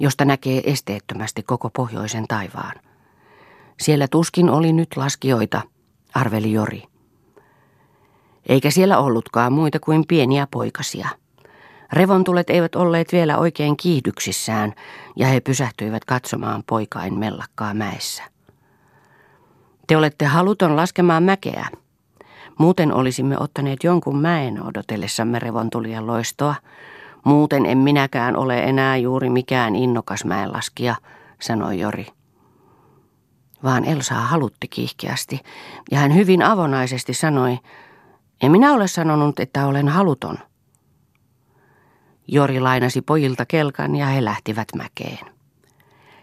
josta 0.00 0.24
näkee 0.24 0.62
esteettömästi 0.70 1.42
koko 1.42 1.70
pohjoisen 1.70 2.24
taivaan. 2.28 2.74
Siellä 3.80 4.08
tuskin 4.08 4.50
oli 4.50 4.72
nyt 4.72 4.96
laskijoita, 4.96 5.62
arveli 6.14 6.52
Jori. 6.52 6.82
Eikä 8.48 8.70
siellä 8.70 8.98
ollutkaan 8.98 9.52
muita 9.52 9.80
kuin 9.80 10.04
pieniä 10.08 10.46
poikasia. 10.50 11.08
Revontulet 11.92 12.50
eivät 12.50 12.74
olleet 12.74 13.12
vielä 13.12 13.38
oikein 13.38 13.76
kiihdyksissään, 13.76 14.74
ja 15.16 15.26
he 15.26 15.40
pysähtyivät 15.40 16.04
katsomaan 16.04 16.62
poikain 16.66 17.18
mellakkaa 17.18 17.74
mäessä. 17.74 18.22
Te 19.86 19.96
olette 19.96 20.24
haluton 20.24 20.76
laskemaan 20.76 21.22
mäkeä. 21.22 21.66
Muuten 22.58 22.92
olisimme 22.92 23.38
ottaneet 23.38 23.84
jonkun 23.84 24.18
mäen 24.18 24.62
odotellessamme 24.62 25.38
revontulien 25.38 26.06
loistoa, 26.06 26.54
Muuten 27.26 27.66
en 27.66 27.78
minäkään 27.78 28.36
ole 28.36 28.62
enää 28.62 28.96
juuri 28.96 29.30
mikään 29.30 29.76
innokas 29.76 30.24
mäenlaskija, 30.24 30.96
sanoi 31.40 31.80
Jori. 31.80 32.06
Vaan 33.64 33.84
Elsaa 33.84 34.20
halutti 34.20 34.68
kiihkeästi, 34.68 35.40
ja 35.90 35.98
hän 35.98 36.14
hyvin 36.14 36.42
avonaisesti 36.42 37.14
sanoi, 37.14 37.58
en 38.42 38.50
minä 38.52 38.72
ole 38.72 38.88
sanonut, 38.88 39.40
että 39.40 39.66
olen 39.66 39.88
haluton. 39.88 40.38
Jori 42.28 42.60
lainasi 42.60 43.02
pojilta 43.02 43.46
kelkan 43.46 43.96
ja 43.96 44.06
he 44.06 44.24
lähtivät 44.24 44.68
mäkeen. 44.76 45.26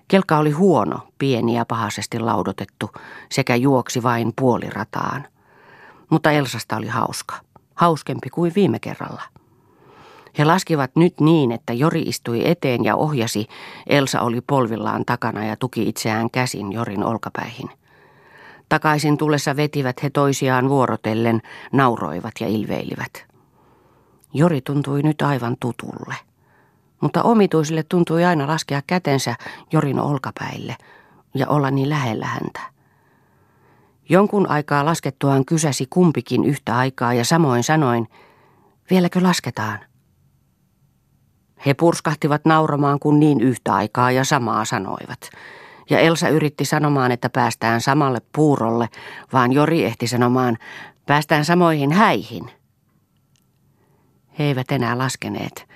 Kelka 0.08 0.38
oli 0.38 0.52
huono, 0.52 1.00
pieni 1.20 1.56
ja 1.56 1.66
pahasti 1.66 2.20
laudotettu, 2.20 2.92
sekä 3.32 3.56
juoksi 3.56 4.04
vain 4.04 4.34
puolirataan. 4.36 5.28
Mutta 6.10 6.32
Elsasta 6.32 6.78
oli 6.78 6.88
hauska, 6.88 7.36
hauskempi 7.76 8.30
kuin 8.30 8.52
viime 8.56 8.80
kerralla. 8.80 9.33
He 10.38 10.46
laskivat 10.46 10.92
nyt 10.96 11.20
niin, 11.20 11.52
että 11.52 11.74
Jori 11.74 12.02
istui 12.02 12.50
eteen 12.50 12.84
ja 12.84 12.96
ohjasi. 12.96 13.48
Elsa 13.88 14.22
oli 14.22 14.42
polvillaan 14.42 15.06
takana 15.06 15.46
ja 15.46 15.56
tuki 15.56 15.90
itseään 15.90 16.32
käsin 16.32 16.72
Jorin 16.72 17.04
olkapäihin. 17.04 17.70
Takaisin 18.70 19.18
tullessa 19.18 19.56
vetivät 19.56 20.04
he 20.04 20.10
toisiaan 20.10 20.70
vuorotellen, 20.70 21.42
nauroivat 21.72 22.32
ja 22.40 22.48
ilveilivät. 22.48 23.26
Jori 24.34 24.62
tuntui 24.62 25.02
nyt 25.02 25.22
aivan 25.22 25.56
tutulle. 25.60 26.16
Mutta 27.02 27.24
omituisille 27.24 27.84
tuntui 27.84 28.26
aina 28.26 28.48
laskea 28.48 28.82
kätensä 28.88 29.36
Jorin 29.72 30.00
olkapäille 30.00 30.76
ja 31.36 31.48
olla 31.48 31.72
niin 31.72 31.90
lähellä 31.90 32.26
häntä. 32.26 32.60
Jonkun 34.10 34.50
aikaa 34.50 34.86
laskettuaan 34.86 35.46
kysäsi 35.46 35.88
kumpikin 35.90 36.44
yhtä 36.44 36.78
aikaa 36.78 37.14
ja 37.14 37.26
samoin 37.26 37.64
sanoin, 37.64 38.08
vieläkö 38.90 39.24
lasketaan? 39.24 39.80
He 41.66 41.74
purskahtivat 41.74 42.46
nauramaan 42.46 43.00
kun 43.00 43.20
niin 43.20 43.42
yhtä 43.42 43.74
aikaa 43.74 44.12
ja 44.12 44.24
samaa 44.24 44.66
sanoivat. 44.66 45.30
Ja 45.90 46.00
Elsa 46.00 46.30
yritti 46.30 46.66
sanomaan, 46.66 47.12
että 47.12 47.30
päästään 47.30 47.82
samalle 47.82 48.22
puurolle, 48.36 48.90
vaan 49.34 49.54
Jori 49.54 49.86
ehti 49.86 50.08
sanomaan, 50.08 50.58
päästään 51.06 51.46
samoihin 51.46 51.92
häihin. 51.92 52.52
He 54.40 54.44
eivät 54.44 54.72
enää 54.72 54.98
laskeneet. 54.98 55.68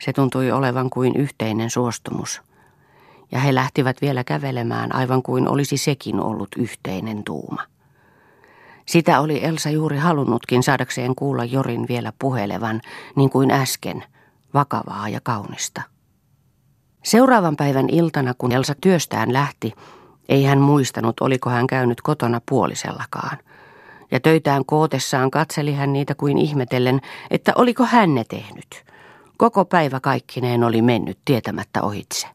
Se 0.00 0.12
tuntui 0.12 0.50
olevan 0.50 0.90
kuin 0.90 1.16
yhteinen 1.16 1.70
suostumus. 1.70 2.42
Ja 3.32 3.40
he 3.40 3.54
lähtivät 3.54 4.00
vielä 4.00 4.24
kävelemään 4.24 4.94
aivan 4.94 5.22
kuin 5.22 5.48
olisi 5.48 5.76
sekin 5.76 6.20
ollut 6.20 6.48
yhteinen 6.56 7.24
tuuma. 7.24 7.62
Sitä 8.86 9.20
oli 9.20 9.44
Elsa 9.44 9.70
juuri 9.70 9.96
halunnutkin 9.96 10.62
saadakseen 10.62 11.14
kuulla 11.14 11.44
Jorin 11.44 11.86
vielä 11.88 12.12
puhelevan, 12.18 12.80
niin 13.16 13.30
kuin 13.30 13.50
äsken, 13.50 14.04
vakavaa 14.54 15.08
ja 15.08 15.20
kaunista. 15.22 15.82
Seuraavan 17.04 17.56
päivän 17.56 17.90
iltana, 17.90 18.34
kun 18.38 18.52
Elsa 18.52 18.74
työstään 18.80 19.32
lähti, 19.32 19.72
ei 20.28 20.44
hän 20.44 20.60
muistanut, 20.60 21.20
oliko 21.20 21.50
hän 21.50 21.66
käynyt 21.66 22.00
kotona 22.00 22.40
puolisellakaan. 22.48 23.38
Ja 24.10 24.20
töitään 24.20 24.64
kootessaan 24.64 25.30
katseli 25.30 25.72
hän 25.72 25.92
niitä 25.92 26.14
kuin 26.14 26.38
ihmetellen, 26.38 27.00
että 27.30 27.52
oliko 27.56 27.84
hän 27.84 28.14
ne 28.14 28.24
tehnyt. 28.24 28.84
Koko 29.36 29.64
päivä 29.64 30.00
kaikkineen 30.00 30.64
oli 30.64 30.82
mennyt 30.82 31.18
tietämättä 31.24 31.82
ohitse. 31.82 32.26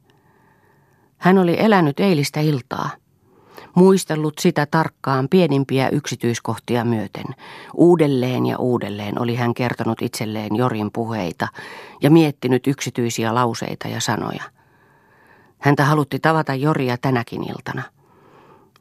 Hän 1.17 1.37
oli 1.37 1.55
elänyt 1.59 1.99
eilistä 1.99 2.39
iltaa, 2.39 2.89
muistellut 3.75 4.33
sitä 4.39 4.65
tarkkaan 4.65 5.29
pienimpiä 5.29 5.89
yksityiskohtia 5.89 6.85
myöten. 6.85 7.25
Uudelleen 7.73 8.45
ja 8.45 8.57
uudelleen 8.57 9.21
oli 9.21 9.35
hän 9.35 9.53
kertonut 9.53 10.01
itselleen 10.01 10.55
Jorin 10.55 10.91
puheita 10.91 11.47
ja 12.01 12.11
miettinyt 12.11 12.67
yksityisiä 12.67 13.35
lauseita 13.35 13.87
ja 13.87 14.01
sanoja. 14.01 14.43
Häntä 15.59 15.85
halutti 15.85 16.19
tavata 16.19 16.55
Joria 16.55 16.97
tänäkin 16.97 17.49
iltana. 17.49 17.83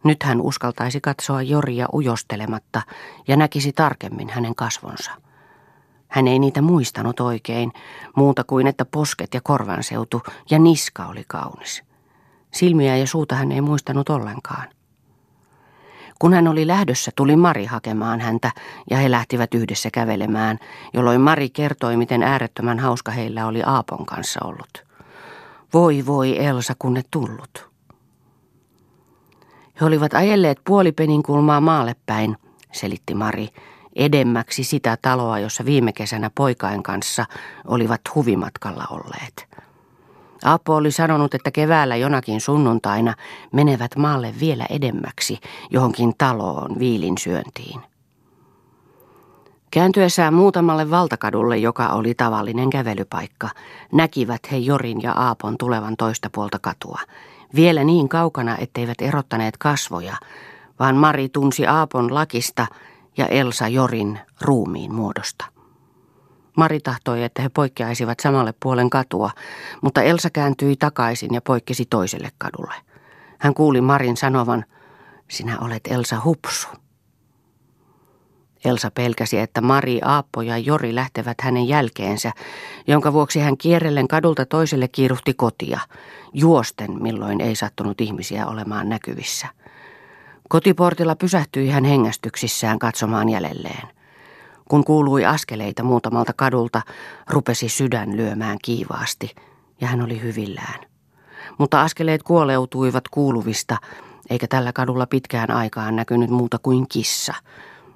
Nyt 0.05 0.23
hän 0.23 0.41
uskaltaisi 0.41 1.01
katsoa 1.01 1.43
Joria 1.43 1.87
ujostelematta 1.93 2.83
ja 3.29 3.37
näkisi 3.37 3.73
tarkemmin 3.73 4.29
hänen 4.29 4.55
kasvonsa. 4.55 5.11
Hän 6.09 6.29
ei 6.29 6.39
niitä 6.39 6.63
muistanut 6.63 7.21
oikein, 7.21 7.73
muuta 8.17 8.45
kuin 8.45 8.67
että 8.67 8.85
posket 8.85 9.35
ja 9.35 9.41
korvanseutu 9.41 10.23
ja 10.51 10.59
niska 10.59 11.07
oli 11.07 11.25
kaunis. 11.27 11.83
Silmiä 12.53 12.97
ja 12.97 13.07
suuta 13.07 13.35
hän 13.35 13.53
ei 13.53 13.61
muistanut 13.61 14.09
ollenkaan. 14.09 14.69
Kun 16.21 16.35
hän 16.35 16.49
oli 16.49 16.67
lähdössä, 16.67 17.11
tuli 17.17 17.37
Mari 17.37 17.65
hakemaan 17.65 18.21
häntä 18.21 18.51
ja 18.91 18.97
he 18.97 19.11
lähtivät 19.11 19.55
yhdessä 19.55 19.89
kävelemään, 19.93 20.59
jolloin 20.95 21.21
Mari 21.21 21.51
kertoi, 21.51 21.97
miten 21.97 22.23
äärettömän 22.23 22.79
hauska 22.79 23.13
heillä 23.13 23.47
oli 23.47 23.63
Aapon 23.67 24.07
kanssa 24.07 24.41
ollut. 24.45 24.85
Voi 25.75 26.07
voi 26.07 26.45
Elsa, 26.45 26.75
kun 26.79 26.95
ne 26.95 27.03
tullut. 27.11 27.69
He 29.81 29.87
olivat 29.87 30.15
ajelleet 30.15 30.61
puolipenin 30.65 31.23
kulmaa 31.23 31.61
maalle 31.61 31.97
päin, 32.07 32.37
selitti 32.73 33.15
Mari, 33.15 33.49
edemmäksi 33.97 34.65
sitä 34.65 34.99
taloa, 35.03 35.39
jossa 35.39 35.65
viime 35.65 35.93
kesänä 35.93 36.31
poikain 36.35 36.83
kanssa 36.83 37.25
olivat 37.67 38.01
huvimatkalla 38.15 38.87
olleet. 38.91 39.50
Apo 40.45 40.75
oli 40.75 40.93
sanonut, 40.93 41.35
että 41.35 41.51
keväällä 41.51 41.97
jonakin 41.97 42.41
sunnuntaina 42.41 43.15
menevät 43.53 43.97
maalle 43.97 44.35
vielä 44.41 44.67
edemmäksi 44.71 45.39
johonkin 45.71 46.13
taloon 46.19 46.79
viilin 46.79 47.19
syöntiin. 47.19 47.81
Kääntyessään 49.71 50.35
muutamalle 50.35 50.91
valtakadulle, 50.91 51.57
joka 51.57 51.89
oli 51.89 52.15
tavallinen 52.15 52.71
kävelypaikka, 52.71 53.49
näkivät 53.93 54.41
he 54.53 54.57
Jorin 54.57 55.03
ja 55.03 55.13
Aapon 55.13 55.59
tulevan 55.59 55.97
toista 55.97 56.31
puolta 56.31 56.59
katua. 56.59 57.01
Vielä 57.55 57.85
niin 57.85 58.09
kaukana, 58.09 58.57
etteivät 58.59 59.01
erottaneet 59.01 59.57
kasvoja, 59.57 60.17
vaan 60.79 60.97
Mari 60.97 61.29
tunsi 61.29 61.67
Aapon 61.67 62.15
lakista 62.15 62.67
ja 63.17 63.27
Elsa 63.27 63.69
Jorin 63.69 64.19
ruumiin 64.41 64.95
muodosta. 64.95 65.60
Mari 66.57 66.81
tahtoi, 66.81 67.25
että 67.25 67.43
he 67.43 67.49
poikkeaisivat 67.49 68.21
samalle 68.21 68.55
puolen 68.63 68.91
katua, 68.91 69.31
mutta 69.83 70.03
Elsa 70.03 70.31
kääntyi 70.31 70.77
takaisin 70.77 71.35
ja 71.35 71.41
poikkesi 71.41 71.87
toiselle 71.91 72.31
kadulle. 72.39 72.75
Hän 73.39 73.55
kuuli 73.55 73.81
Marin 73.81 74.17
sanovan, 74.17 74.65
sinä 75.31 75.59
olet 75.59 75.89
Elsa 75.91 76.21
Hupsu. 76.25 76.69
Elsa 78.65 78.91
pelkäsi, 78.91 79.39
että 79.39 79.61
Mari, 79.61 80.01
Aappo 80.05 80.43
ja 80.43 80.59
Jori 80.59 80.95
lähtevät 80.95 81.41
hänen 81.41 81.69
jälkeensä, 81.69 82.33
jonka 82.87 83.13
vuoksi 83.13 83.41
hän 83.41 83.57
kierrellen 83.57 84.09
kadulta 84.09 84.47
toiselle 84.47 84.89
kiiruhti 84.89 85.35
kotia, 85.35 85.81
juosten 86.33 87.03
milloin 87.03 87.41
ei 87.41 87.57
sattunut 87.57 88.01
ihmisiä 88.01 88.47
olemaan 88.47 88.89
näkyvissä. 88.89 89.47
Kotiportilla 90.49 91.17
pysähtyi 91.17 91.69
hän 91.69 91.85
hengästyksissään 91.85 92.79
katsomaan 92.79 93.29
jäljelleen. 93.29 94.00
Kun 94.71 94.85
kuului 94.85 95.25
askeleita 95.25 95.83
muutamalta 95.83 96.33
kadulta, 96.33 96.83
rupesi 97.29 97.69
sydän 97.69 98.17
lyömään 98.17 98.59
kiivaasti, 98.63 99.35
ja 99.81 99.89
hän 99.89 100.03
oli 100.03 100.23
hyvillään. 100.23 100.81
Mutta 101.59 101.83
askeleet 101.83 102.23
kuoleutuivat 102.23 103.09
kuuluvista, 103.09 103.77
eikä 104.31 104.47
tällä 104.47 104.73
kadulla 104.73 105.07
pitkään 105.07 105.51
aikaan 105.51 105.97
näkynyt 105.97 106.31
muuta 106.31 106.59
kuin 106.63 106.89
kissa, 106.89 107.35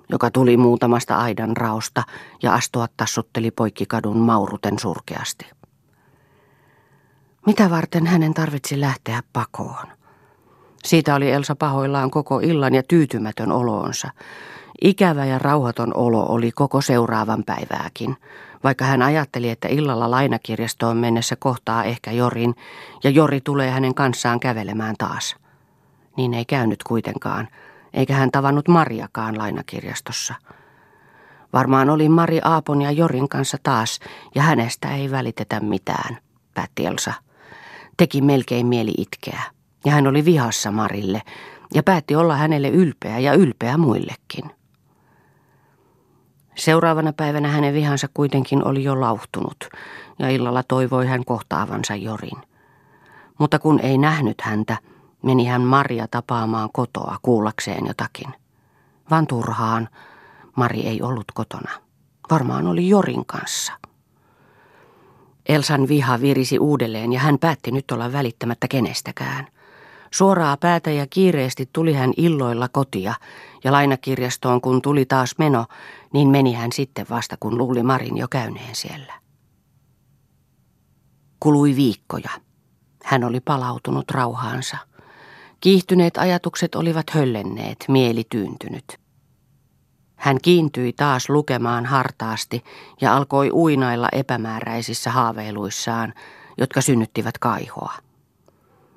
joka 0.08 0.30
tuli 0.30 0.56
muutamasta 0.56 1.16
aidan 1.16 1.56
raosta 1.56 2.02
ja 2.42 2.54
astua 2.54 2.86
tassutteli 2.96 3.50
poikkikadun 3.50 4.18
mauruten 4.18 4.78
surkeasti. 4.78 5.50
Mitä 7.46 7.70
varten 7.70 8.06
hänen 8.06 8.34
tarvitsi 8.34 8.80
lähteä 8.80 9.22
pakoon? 9.32 9.86
Siitä 10.84 11.14
oli 11.14 11.30
Elsa 11.30 11.56
pahoillaan 11.56 12.10
koko 12.10 12.40
illan 12.40 12.74
ja 12.74 12.82
tyytymätön 12.82 13.52
oloonsa. 13.52 14.10
Ikävä 14.82 15.24
ja 15.24 15.38
rauhaton 15.38 15.96
olo 15.96 16.26
oli 16.28 16.52
koko 16.52 16.80
seuraavan 16.80 17.44
päivääkin, 17.44 18.16
vaikka 18.64 18.84
hän 18.84 19.02
ajatteli, 19.02 19.50
että 19.50 19.68
illalla 19.68 20.10
lainakirjastoon 20.10 20.96
mennessä 20.96 21.36
kohtaa 21.36 21.84
ehkä 21.84 22.12
Jorin 22.12 22.54
ja 23.04 23.10
Jori 23.10 23.40
tulee 23.40 23.70
hänen 23.70 23.94
kanssaan 23.94 24.40
kävelemään 24.40 24.94
taas. 24.98 25.36
Niin 26.16 26.34
ei 26.34 26.44
käynyt 26.44 26.82
kuitenkaan, 26.82 27.48
eikä 27.94 28.14
hän 28.14 28.30
tavannut 28.30 28.68
Mariakaan 28.68 29.38
lainakirjastossa. 29.38 30.34
Varmaan 31.52 31.90
oli 31.90 32.08
Mari 32.08 32.40
Aapon 32.44 32.82
ja 32.82 32.90
Jorin 32.90 33.28
kanssa 33.28 33.58
taas, 33.62 34.00
ja 34.34 34.42
hänestä 34.42 34.94
ei 34.94 35.10
välitetä 35.10 35.60
mitään, 35.60 36.18
päätti 36.54 36.86
Elsa. 36.86 37.12
Teki 37.96 38.20
melkein 38.20 38.66
mieli 38.66 38.94
itkeä, 38.98 39.42
ja 39.84 39.92
hän 39.92 40.06
oli 40.06 40.24
vihassa 40.24 40.70
Marille, 40.70 41.22
ja 41.74 41.82
päätti 41.82 42.16
olla 42.16 42.36
hänelle 42.36 42.68
ylpeä 42.68 43.18
ja 43.18 43.32
ylpeä 43.32 43.76
muillekin. 43.76 44.50
Seuraavana 46.54 47.12
päivänä 47.12 47.48
hänen 47.48 47.74
vihansa 47.74 48.08
kuitenkin 48.14 48.64
oli 48.64 48.84
jo 48.84 49.00
lauhtunut, 49.00 49.68
ja 50.18 50.28
illalla 50.28 50.62
toivoi 50.62 51.06
hän 51.06 51.24
kohtaavansa 51.24 51.94
Jorin. 51.94 52.42
Mutta 53.38 53.58
kun 53.58 53.80
ei 53.80 53.98
nähnyt 53.98 54.40
häntä, 54.40 54.76
meni 55.22 55.46
hän 55.46 55.62
Maria 55.62 56.08
tapaamaan 56.10 56.68
kotoa 56.72 57.16
kuullakseen 57.22 57.86
jotakin. 57.86 58.34
Vaan 59.10 59.26
turhaan, 59.26 59.88
Mari 60.56 60.80
ei 60.80 61.02
ollut 61.02 61.24
kotona. 61.34 61.70
Varmaan 62.30 62.66
oli 62.66 62.88
Jorin 62.88 63.26
kanssa. 63.26 63.72
Elsan 65.48 65.88
viha 65.88 66.20
virisi 66.20 66.58
uudelleen 66.58 67.12
ja 67.12 67.20
hän 67.20 67.38
päätti 67.38 67.70
nyt 67.70 67.90
olla 67.90 68.12
välittämättä 68.12 68.68
kenestäkään. 68.68 69.46
Suoraa 70.14 70.56
päätä 70.56 70.90
ja 70.90 71.06
kiireesti 71.10 71.68
tuli 71.72 71.92
hän 71.92 72.12
illoilla 72.16 72.68
kotia, 72.68 73.14
ja 73.64 73.72
lainakirjastoon 73.72 74.60
kun 74.60 74.82
tuli 74.82 75.06
taas 75.06 75.34
meno, 75.38 75.66
niin 76.12 76.28
meni 76.28 76.52
hän 76.52 76.72
sitten 76.72 77.06
vasta 77.10 77.36
kun 77.40 77.58
luuli 77.58 77.82
Marin 77.82 78.16
jo 78.16 78.28
käyneen 78.30 78.74
siellä. 78.74 79.12
Kului 81.40 81.76
viikkoja. 81.76 82.30
Hän 83.04 83.24
oli 83.24 83.40
palautunut 83.40 84.10
rauhaansa. 84.10 84.76
Kiihtyneet 85.60 86.16
ajatukset 86.16 86.74
olivat 86.74 87.10
höllenneet, 87.10 87.84
mieli 87.88 88.24
tyyntynyt. 88.30 89.00
Hän 90.16 90.38
kiintyi 90.42 90.92
taas 90.92 91.28
lukemaan 91.28 91.86
hartaasti 91.86 92.64
ja 93.00 93.16
alkoi 93.16 93.50
uinailla 93.50 94.08
epämääräisissä 94.12 95.10
haaveiluissaan, 95.10 96.14
jotka 96.58 96.80
synnyttivät 96.80 97.38
kaihoa. 97.38 97.92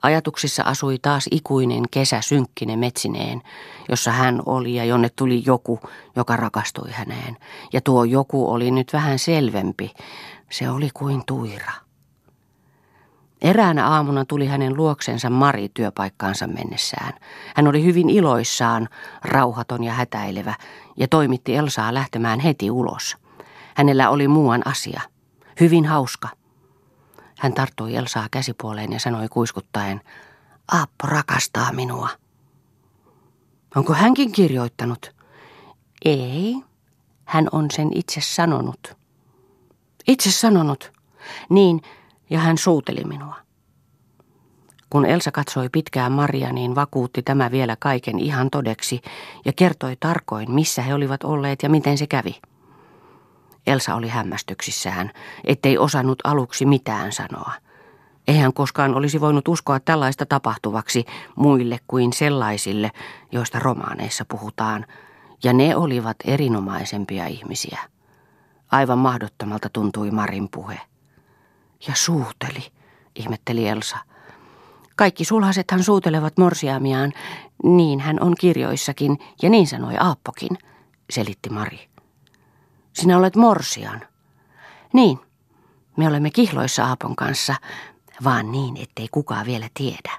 Ajatuksissa 0.01 0.63
asui 0.63 0.99
taas 1.01 1.27
ikuinen 1.31 1.83
kesä 1.91 2.21
synkkine 2.21 2.75
metsineen, 2.75 3.41
jossa 3.89 4.11
hän 4.11 4.41
oli 4.45 4.75
ja 4.75 4.85
jonne 4.85 5.09
tuli 5.15 5.43
joku, 5.45 5.79
joka 6.15 6.35
rakastui 6.35 6.91
häneen. 6.91 7.37
Ja 7.73 7.81
tuo 7.81 8.03
joku 8.03 8.51
oli 8.51 8.71
nyt 8.71 8.93
vähän 8.93 9.19
selvempi. 9.19 9.93
Se 10.51 10.69
oli 10.69 10.89
kuin 10.93 11.23
tuira. 11.25 11.71
Eräänä 13.41 13.87
aamuna 13.87 14.25
tuli 14.25 14.47
hänen 14.47 14.77
luoksensa 14.77 15.29
Mari 15.29 15.69
työpaikkaansa 15.69 16.47
mennessään. 16.47 17.13
Hän 17.55 17.67
oli 17.67 17.83
hyvin 17.83 18.09
iloissaan, 18.09 18.89
rauhaton 19.23 19.83
ja 19.83 19.93
hätäilevä, 19.93 20.53
ja 20.97 21.07
toimitti 21.07 21.55
Elsaa 21.55 21.93
lähtemään 21.93 22.39
heti 22.39 22.71
ulos. 22.71 23.17
Hänellä 23.75 24.09
oli 24.09 24.27
muuan 24.27 24.61
asia. 24.65 25.01
Hyvin 25.59 25.85
hauska. 25.85 26.29
Hän 27.37 27.53
tarttui 27.53 27.95
Elsaa 27.95 28.27
käsipuoleen 28.31 28.93
ja 28.93 28.99
sanoi 28.99 29.27
kuiskuttaen, 29.29 30.01
Aappo 30.71 31.07
rakastaa 31.07 31.73
minua. 31.73 32.09
Onko 33.75 33.93
hänkin 33.93 34.31
kirjoittanut? 34.31 35.15
Ei, 36.05 36.55
hän 37.25 37.47
on 37.51 37.71
sen 37.71 37.91
itse 37.95 38.21
sanonut. 38.21 38.97
Itse 40.07 40.31
sanonut? 40.31 40.91
Niin, 41.49 41.81
ja 42.29 42.39
hän 42.39 42.57
suuteli 42.57 43.03
minua. 43.03 43.35
Kun 44.89 45.05
Elsa 45.05 45.31
katsoi 45.31 45.69
pitkään 45.69 46.11
Maria, 46.11 46.53
niin 46.53 46.75
vakuutti 46.75 47.21
tämä 47.21 47.51
vielä 47.51 47.75
kaiken 47.79 48.19
ihan 48.19 48.49
todeksi 48.49 49.01
ja 49.45 49.53
kertoi 49.53 49.97
tarkoin, 49.99 50.51
missä 50.51 50.81
he 50.81 50.93
olivat 50.93 51.23
olleet 51.23 51.63
ja 51.63 51.69
miten 51.69 51.97
se 51.97 52.07
kävi. 52.07 52.41
Elsa 53.67 53.95
oli 53.95 54.07
hämmästyksissään, 54.07 55.11
ettei 55.43 55.77
osannut 55.77 56.19
aluksi 56.23 56.65
mitään 56.65 57.11
sanoa. 57.11 57.51
Eihän 58.27 58.53
koskaan 58.53 58.95
olisi 58.95 59.21
voinut 59.21 59.47
uskoa 59.47 59.79
tällaista 59.79 60.25
tapahtuvaksi 60.25 61.05
muille 61.35 61.79
kuin 61.87 62.13
sellaisille, 62.13 62.91
joista 63.31 63.59
romaaneissa 63.59 64.25
puhutaan, 64.25 64.85
ja 65.43 65.53
ne 65.53 65.75
olivat 65.75 66.17
erinomaisempia 66.25 67.27
ihmisiä. 67.27 67.79
Aivan 68.71 68.97
mahdottomalta 68.97 69.69
tuntui 69.73 70.11
Marin 70.11 70.49
puhe. 70.49 70.79
Ja 71.87 71.95
suuteli, 71.95 72.71
ihmetteli 73.15 73.67
Elsa. 73.67 73.97
Kaikki 74.95 75.25
sulhasethan 75.25 75.83
suutelevat 75.83 76.37
morsiamiaan, 76.37 77.13
niin 77.63 77.99
hän 77.99 78.17
on 78.21 78.35
kirjoissakin, 78.39 79.17
ja 79.41 79.49
niin 79.49 79.67
sanoi 79.67 79.97
Aappokin, 79.99 80.57
selitti 81.09 81.49
Mari. 81.49 81.86
Sinä 82.97 83.17
olet 83.17 83.35
morsian. 83.35 84.01
Niin, 84.93 85.19
me 85.97 86.07
olemme 86.07 86.31
kihloissa 86.31 86.85
Aapon 86.85 87.15
kanssa, 87.15 87.55
vaan 88.23 88.51
niin, 88.51 88.77
ettei 88.77 89.07
kukaan 89.11 89.45
vielä 89.45 89.69
tiedä. 89.73 90.17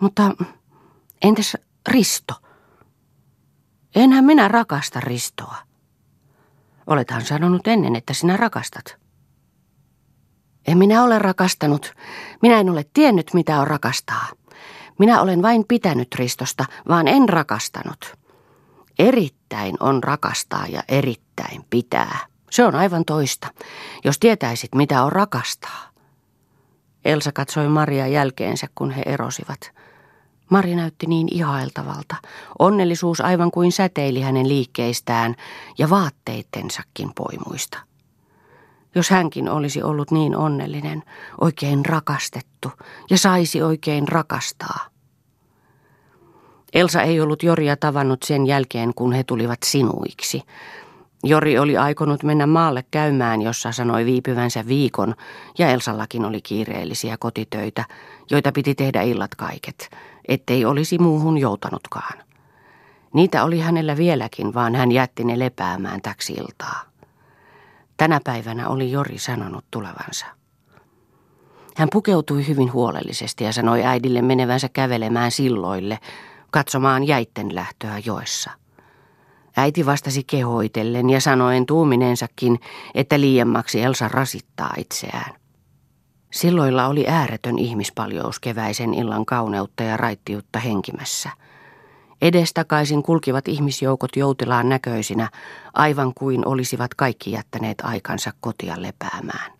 Mutta 0.00 0.30
entäs 1.22 1.56
Risto? 1.88 2.34
Enhän 3.94 4.24
minä 4.24 4.48
rakasta 4.48 5.00
Ristoa. 5.00 5.56
Olethan 6.86 7.24
sanonut 7.24 7.66
ennen, 7.66 7.96
että 7.96 8.14
sinä 8.14 8.36
rakastat. 8.36 8.96
En 10.66 10.78
minä 10.78 11.02
ole 11.02 11.18
rakastanut. 11.18 11.94
Minä 12.42 12.60
en 12.60 12.70
ole 12.70 12.84
tiennyt, 12.94 13.34
mitä 13.34 13.60
on 13.60 13.66
rakastaa. 13.66 14.26
Minä 14.98 15.20
olen 15.20 15.42
vain 15.42 15.64
pitänyt 15.68 16.14
Ristosta, 16.14 16.64
vaan 16.88 17.08
en 17.08 17.28
rakastanut. 17.28 18.18
Erittäin 18.98 19.76
on 19.80 20.02
rakastaa 20.04 20.66
ja 20.66 20.82
erittäin 20.88 21.64
pitää. 21.70 22.18
Se 22.50 22.64
on 22.64 22.74
aivan 22.74 23.04
toista, 23.04 23.48
jos 24.04 24.18
tietäisit, 24.18 24.74
mitä 24.74 25.02
on 25.02 25.12
rakastaa. 25.12 25.88
Elsa 27.04 27.32
katsoi 27.32 27.68
Maria 27.68 28.06
jälkeensä, 28.06 28.66
kun 28.74 28.90
he 28.90 29.02
erosivat. 29.06 29.72
Mari 30.50 30.74
näytti 30.74 31.06
niin 31.06 31.28
ihailtavalta. 31.30 32.16
Onnellisuus 32.58 33.20
aivan 33.20 33.50
kuin 33.50 33.72
säteili 33.72 34.20
hänen 34.20 34.48
liikkeistään 34.48 35.34
ja 35.78 35.90
vaatteittensakin 35.90 37.10
poimuista. 37.14 37.78
Jos 38.94 39.10
hänkin 39.10 39.48
olisi 39.48 39.82
ollut 39.82 40.10
niin 40.10 40.36
onnellinen, 40.36 41.02
oikein 41.40 41.86
rakastettu 41.86 42.72
ja 43.10 43.18
saisi 43.18 43.62
oikein 43.62 44.08
rakastaa. 44.08 44.97
Elsa 46.74 47.02
ei 47.02 47.20
ollut 47.20 47.42
Joria 47.42 47.76
tavannut 47.76 48.22
sen 48.22 48.46
jälkeen, 48.46 48.94
kun 48.94 49.12
he 49.12 49.24
tulivat 49.24 49.58
sinuiksi. 49.64 50.42
Jori 51.24 51.58
oli 51.58 51.76
aikonut 51.76 52.22
mennä 52.22 52.46
maalle 52.46 52.84
käymään, 52.90 53.42
jossa 53.42 53.72
sanoi 53.72 54.04
viipyvänsä 54.04 54.66
viikon, 54.66 55.14
ja 55.58 55.70
Elsallakin 55.70 56.24
oli 56.24 56.40
kiireellisiä 56.40 57.16
kotitöitä, 57.20 57.84
joita 58.30 58.52
piti 58.52 58.74
tehdä 58.74 59.02
illat 59.02 59.34
kaiket, 59.34 59.90
ettei 60.28 60.64
olisi 60.64 60.98
muuhun 60.98 61.38
joutanutkaan. 61.38 62.18
Niitä 63.14 63.44
oli 63.44 63.60
hänellä 63.60 63.96
vieläkin, 63.96 64.54
vaan 64.54 64.74
hän 64.74 64.92
jätti 64.92 65.24
ne 65.24 65.38
lepäämään 65.38 66.00
täksi 66.02 66.32
iltaa. 66.32 66.82
Tänä 67.96 68.20
päivänä 68.24 68.68
oli 68.68 68.92
Jori 68.92 69.18
sanonut 69.18 69.64
tulevansa. 69.70 70.26
Hän 71.76 71.88
pukeutui 71.92 72.48
hyvin 72.48 72.72
huolellisesti 72.72 73.44
ja 73.44 73.52
sanoi 73.52 73.84
äidille 73.84 74.22
menevänsä 74.22 74.68
kävelemään 74.68 75.30
silloille, 75.30 75.98
katsomaan 76.50 77.06
jäitten 77.06 77.54
lähtöä 77.54 77.98
joessa. 78.04 78.50
Äiti 79.56 79.86
vastasi 79.86 80.24
kehoitellen 80.24 81.10
ja 81.10 81.20
sanoen 81.20 81.66
tuumineensakin, 81.66 82.60
että 82.94 83.20
liiemmaksi 83.20 83.82
Elsa 83.82 84.08
rasittaa 84.08 84.74
itseään. 84.76 85.34
Silloilla 86.30 86.86
oli 86.86 87.06
ääretön 87.08 87.58
ihmispaljous 87.58 88.40
keväisen 88.40 88.94
illan 88.94 89.26
kauneutta 89.26 89.82
ja 89.82 89.96
raittiutta 89.96 90.58
henkimässä. 90.58 91.30
Edestakaisin 92.22 93.02
kulkivat 93.02 93.48
ihmisjoukot 93.48 94.16
joutilaan 94.16 94.68
näköisinä, 94.68 95.30
aivan 95.74 96.12
kuin 96.14 96.48
olisivat 96.48 96.94
kaikki 96.94 97.32
jättäneet 97.32 97.80
aikansa 97.80 98.32
kotia 98.40 98.82
lepäämään. 98.82 99.52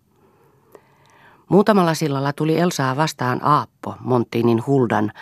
Muutamalla 1.48 1.94
sillalla 1.94 2.33
tuli 2.33 2.59
Elsaa 2.59 2.96
vastaan 2.96 3.44
Aappo, 3.44 3.94
Monttiinin 4.01 4.66
Huldan 4.66 5.12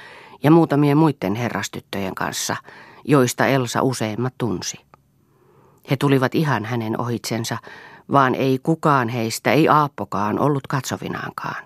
ja 0.43 0.51
muutamien 0.51 0.97
muiden 0.97 1.35
herrastyttöjen 1.35 2.15
kanssa, 2.15 2.57
joista 3.05 3.47
Elsa 3.47 3.83
useimmat 3.83 4.35
tunsi. 4.39 4.77
He 5.91 5.97
tulivat 5.97 6.35
ihan 6.35 6.65
hänen 6.65 7.01
ohitsensa, 7.01 7.59
vaan 8.13 8.35
ei 8.35 8.59
kukaan 8.63 9.09
heistä, 9.09 9.53
ei 9.53 9.69
Aappokaan 9.69 10.39
ollut 10.39 10.67
katsovinaankaan. 10.67 11.65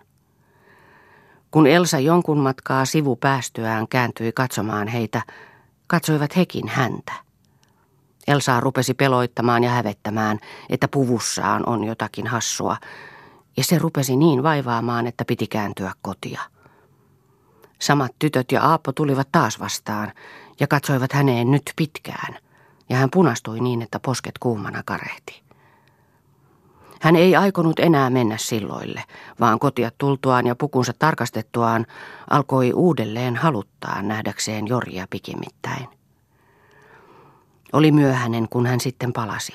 Kun 1.50 1.66
Elsa 1.66 1.98
jonkun 1.98 2.38
matkaa 2.38 2.85
sivupäästyään 2.85 3.88
kääntyi 3.88 4.33
katsomaan 4.33 4.88
heitä, 4.88 5.22
katsoivat 5.87 6.37
hekin 6.37 6.68
häntä. 6.68 7.12
Elsa 8.28 8.61
rupesi 8.61 8.94
peloittamaan 8.94 9.64
ja 9.64 9.70
hävettämään, 9.70 10.38
että 10.68 10.88
puvussaan 10.88 11.68
on 11.68 11.85
jotakin 11.85 12.26
hassua, 12.26 12.76
ja 13.56 13.64
se 13.64 13.78
rupesi 13.78 14.16
niin 14.16 14.42
vaivaamaan, 14.42 15.06
että 15.06 15.24
piti 15.24 15.46
kääntyä 15.46 15.92
kotia. 16.02 16.40
Samat 17.81 18.14
tytöt 18.19 18.53
ja 18.53 18.62
Aappo 18.62 18.93
tulivat 18.93 19.29
taas 19.33 19.61
vastaan 19.61 20.12
ja 20.61 20.66
katsoivat 20.66 21.12
häneen 21.12 21.51
nyt 21.51 21.73
pitkään, 21.77 22.37
ja 22.88 22.97
hän 22.97 23.11
punastui 23.11 23.61
niin, 23.61 23.83
että 23.83 24.01
posket 24.01 24.38
kuumana 24.38 24.83
karehti. 24.85 25.43
Hän 27.01 27.16
ei 27.16 27.37
aikonut 27.37 27.79
enää 27.79 28.11
mennä 28.11 28.37
silloille, 28.37 29.05
vaan 29.40 29.59
kotia 29.59 29.90
tultuaan 29.99 30.47
ja 30.47 30.57
pukunsa 30.57 30.93
tarkastettuaan 30.99 31.87
alkoi 32.31 32.73
uudelleen 32.73 33.37
haluttaa 33.37 34.03
nähdäkseen 34.03 34.69
Jorja 34.69 35.07
pikimittäin. 35.11 35.88
Oli 37.73 37.93
myöhäinen, 37.93 38.49
kun 38.49 38.66
hän 38.66 38.81
sitten 38.81 39.12
palasi. 39.12 39.53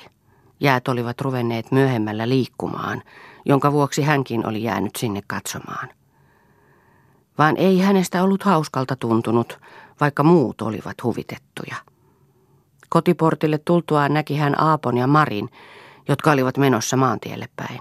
Jäät 0.60 0.88
olivat 0.88 1.20
ruvenneet 1.20 1.72
myöhemmällä 1.72 2.28
liikkumaan, 2.28 3.02
jonka 3.44 3.72
vuoksi 3.72 4.02
hänkin 4.02 4.46
oli 4.46 4.62
jäänyt 4.62 4.96
sinne 4.96 5.22
katsomaan. 5.26 5.88
Vaan 7.38 7.56
ei 7.56 7.80
hänestä 7.80 8.22
ollut 8.22 8.42
hauskalta 8.42 8.96
tuntunut, 8.96 9.60
vaikka 10.00 10.22
muut 10.22 10.62
olivat 10.62 11.02
huvitettuja. 11.02 11.76
Kotiportille 12.88 13.58
tultuaan 13.58 14.14
näki 14.14 14.36
hän 14.36 14.60
Aapon 14.60 14.96
ja 14.96 15.06
Marin, 15.06 15.48
jotka 16.08 16.30
olivat 16.30 16.56
menossa 16.56 16.96
maantielle 16.96 17.48
päin. 17.56 17.80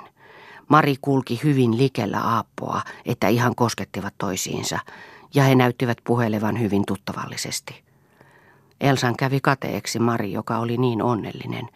Mari 0.67 0.95
kulki 1.01 1.39
hyvin 1.43 1.77
likellä 1.77 2.19
Aappoa, 2.19 2.81
että 3.05 3.27
ihan 3.27 3.55
koskettivat 3.55 4.13
toisiinsa, 4.17 4.79
ja 5.33 5.43
he 5.43 5.55
näyttivät 5.55 5.97
puhelevan 6.03 6.59
hyvin 6.59 6.83
tuttavallisesti. 6.87 7.83
Elsan 8.81 9.15
kävi 9.15 9.39
kateeksi 9.39 9.99
Mari, 9.99 10.31
joka 10.31 10.57
oli 10.57 10.77
niin 10.77 11.01
onnellinen 11.01 11.69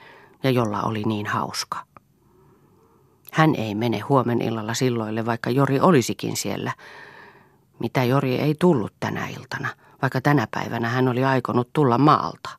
ja 0.43 0.49
jolla 0.49 0.81
oli 0.81 1.03
niin 1.03 1.25
hauska. 1.25 1.79
Hän 3.31 3.55
ei 3.55 3.75
mene 3.75 3.99
huomen 3.99 4.41
illalla 4.41 4.73
silloille, 4.73 5.25
vaikka 5.25 5.49
Jori 5.49 5.79
olisikin 5.79 6.37
siellä. 6.37 6.71
Mitä 7.79 8.03
Jori 8.03 8.35
ei 8.35 8.55
tullut 8.59 8.93
tänä 8.99 9.27
iltana, 9.27 9.69
vaikka 10.01 10.21
tänä 10.21 10.47
päivänä 10.51 10.89
hän 10.89 11.07
oli 11.07 11.23
aikonut 11.23 11.69
tulla 11.73 11.97
maalta 11.97 12.49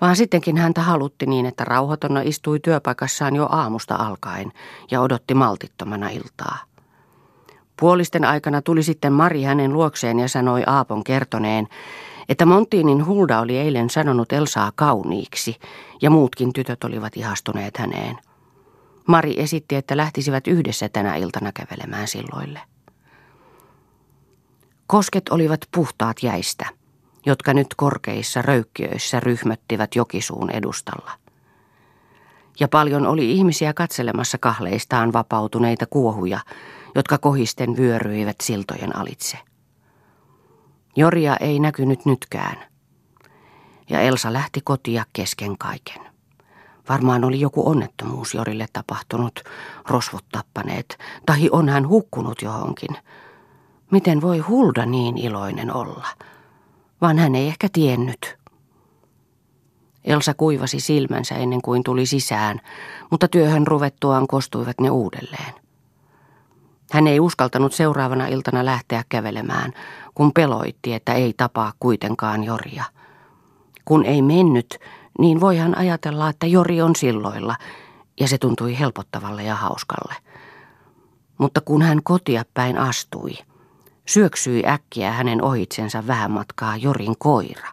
vaan 0.00 0.16
sittenkin 0.16 0.56
häntä 0.56 0.82
halutti 0.82 1.26
niin, 1.26 1.46
että 1.46 1.64
rauhatonna 1.64 2.20
istui 2.20 2.60
työpaikassaan 2.60 3.36
jo 3.36 3.46
aamusta 3.50 3.94
alkaen 3.94 4.52
ja 4.90 5.00
odotti 5.00 5.34
maltittomana 5.34 6.08
iltaa. 6.08 6.58
Puolisten 7.80 8.24
aikana 8.24 8.62
tuli 8.62 8.82
sitten 8.82 9.12
Mari 9.12 9.42
hänen 9.42 9.72
luokseen 9.72 10.18
ja 10.18 10.28
sanoi 10.28 10.62
Aapon 10.66 11.04
kertoneen, 11.04 11.68
että 12.28 12.46
Montiinin 12.46 13.06
Hulda 13.06 13.40
oli 13.40 13.58
eilen 13.58 13.90
sanonut 13.90 14.32
Elsaa 14.32 14.72
kauniiksi 14.74 15.56
ja 16.02 16.10
muutkin 16.10 16.52
tytöt 16.52 16.84
olivat 16.84 17.16
ihastuneet 17.16 17.76
häneen. 17.76 18.18
Mari 19.06 19.40
esitti, 19.40 19.74
että 19.74 19.96
lähtisivät 19.96 20.46
yhdessä 20.46 20.88
tänä 20.88 21.16
iltana 21.16 21.52
kävelemään 21.52 22.08
silloille. 22.08 22.60
Kosket 24.86 25.28
olivat 25.28 25.60
puhtaat 25.72 26.22
jäistä– 26.22 26.66
jotka 27.26 27.54
nyt 27.54 27.66
korkeissa 27.76 28.42
röykkiöissä 28.42 29.20
ryhmöttivät 29.20 29.96
jokisuun 29.96 30.50
edustalla. 30.50 31.10
Ja 32.60 32.68
paljon 32.68 33.06
oli 33.06 33.32
ihmisiä 33.32 33.74
katselemassa 33.74 34.38
kahleistaan 34.38 35.12
vapautuneita 35.12 35.86
kuohuja, 35.86 36.40
jotka 36.94 37.18
kohisten 37.18 37.76
vyöryivät 37.76 38.36
siltojen 38.42 38.96
alitse. 38.96 39.38
Joria 40.96 41.36
ei 41.36 41.58
näkynyt 41.58 42.06
nytkään. 42.06 42.56
Ja 43.90 44.00
Elsa 44.00 44.32
lähti 44.32 44.60
kotia 44.64 45.04
kesken 45.12 45.58
kaiken. 45.58 46.02
Varmaan 46.88 47.24
oli 47.24 47.40
joku 47.40 47.68
onnettomuus 47.68 48.34
Jorille 48.34 48.66
tapahtunut, 48.72 49.40
rosvot 49.88 50.24
tappaneet, 50.32 50.98
tahi 51.26 51.48
on 51.52 51.68
hän 51.68 51.88
hukkunut 51.88 52.42
johonkin. 52.42 52.96
Miten 53.94 54.20
voi 54.20 54.38
Hulda 54.38 54.86
niin 54.86 55.18
iloinen 55.18 55.74
olla? 55.74 56.06
Vaan 57.00 57.18
hän 57.18 57.34
ei 57.34 57.46
ehkä 57.46 57.68
tiennyt. 57.72 58.36
Elsa 60.04 60.34
kuivasi 60.34 60.80
silmänsä 60.80 61.34
ennen 61.34 61.62
kuin 61.62 61.82
tuli 61.82 62.06
sisään, 62.06 62.60
mutta 63.10 63.28
työhön 63.28 63.66
ruvettuaan 63.66 64.26
kostuivat 64.26 64.80
ne 64.80 64.90
uudelleen. 64.90 65.54
Hän 66.92 67.06
ei 67.06 67.20
uskaltanut 67.20 67.72
seuraavana 67.72 68.26
iltana 68.26 68.64
lähteä 68.64 69.04
kävelemään, 69.08 69.72
kun 70.14 70.32
peloitti, 70.32 70.94
että 70.94 71.12
ei 71.12 71.34
tapaa 71.36 71.72
kuitenkaan 71.80 72.44
Joria. 72.44 72.84
Kun 73.84 74.04
ei 74.04 74.22
mennyt, 74.22 74.78
niin 75.18 75.40
voi 75.40 75.56
hän 75.56 75.78
ajatella, 75.78 76.28
että 76.28 76.46
Jori 76.46 76.82
on 76.82 76.96
silloilla, 76.96 77.56
ja 78.20 78.28
se 78.28 78.38
tuntui 78.38 78.78
helpottavalle 78.78 79.42
ja 79.42 79.54
hauskalle. 79.54 80.14
Mutta 81.38 81.60
kun 81.60 81.82
hän 81.82 82.02
kotia 82.02 82.44
päin 82.54 82.78
astui, 82.78 83.32
syöksyi 84.06 84.66
äkkiä 84.66 85.12
hänen 85.12 85.42
ohitsensa 85.42 86.06
vähän 86.06 86.30
matkaa 86.30 86.76
Jorin 86.76 87.18
koira, 87.18 87.68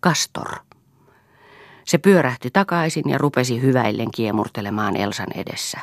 Kastor. 0.00 0.50
Se 1.84 1.98
pyörähti 1.98 2.50
takaisin 2.50 3.10
ja 3.10 3.18
rupesi 3.18 3.62
hyväillen 3.62 4.10
kiemurtelemaan 4.10 4.96
Elsan 4.96 5.32
edessä. 5.34 5.80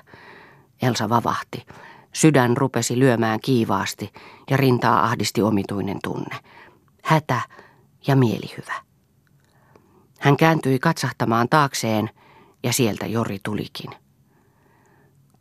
Elsa 0.82 1.10
vavahti. 1.10 1.66
Sydän 2.14 2.58
rupesi 2.58 3.00
lyömään 3.00 3.40
kiivaasti 3.40 4.14
ja 4.50 4.58
rintaa 4.58 5.06
ahdisti 5.06 5.42
omituinen 5.42 6.00
tunne. 6.04 6.36
Hätä 7.04 7.42
ja 8.08 8.16
mielihyvä. 8.16 8.74
Hän 10.20 10.38
kääntyi 10.38 10.80
katsahtamaan 10.80 11.50
taakseen 11.50 12.10
ja 12.64 12.74
sieltä 12.74 13.06
Jori 13.06 13.40
tulikin. 13.44 13.92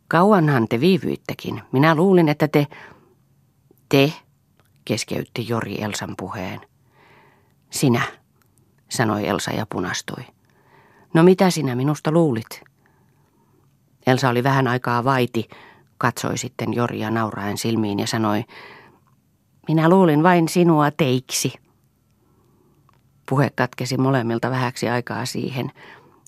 Kauanhan 0.07 0.67
te 0.67 0.79
viivyittekin. 0.79 1.61
Minä 1.71 1.95
luulin, 1.95 2.29
että 2.29 2.47
te... 2.47 2.67
Te, 3.89 4.13
keskeytti 4.85 5.47
Jori 5.47 5.81
Elsan 5.83 6.13
puheen. 6.17 6.59
Sinä, 7.69 8.01
sanoi 8.89 9.27
Elsa 9.27 9.51
ja 9.51 9.65
punastui. 9.65 10.23
No 11.13 11.23
mitä 11.23 11.49
sinä 11.49 11.75
minusta 11.75 12.11
luulit? 12.11 12.61
Elsa 14.07 14.29
oli 14.29 14.43
vähän 14.43 14.67
aikaa 14.67 15.03
vaiti, 15.03 15.49
katsoi 15.97 16.37
sitten 16.37 16.73
Joria 16.73 17.11
nauraen 17.11 17.57
silmiin 17.57 17.99
ja 17.99 18.07
sanoi, 18.07 18.43
minä 19.67 19.89
luulin 19.89 20.23
vain 20.23 20.49
sinua 20.49 20.91
teiksi. 20.91 21.53
Puhe 23.29 23.49
katkesi 23.55 23.97
molemmilta 23.97 24.49
vähäksi 24.49 24.89
aikaa 24.89 25.25
siihen, 25.25 25.71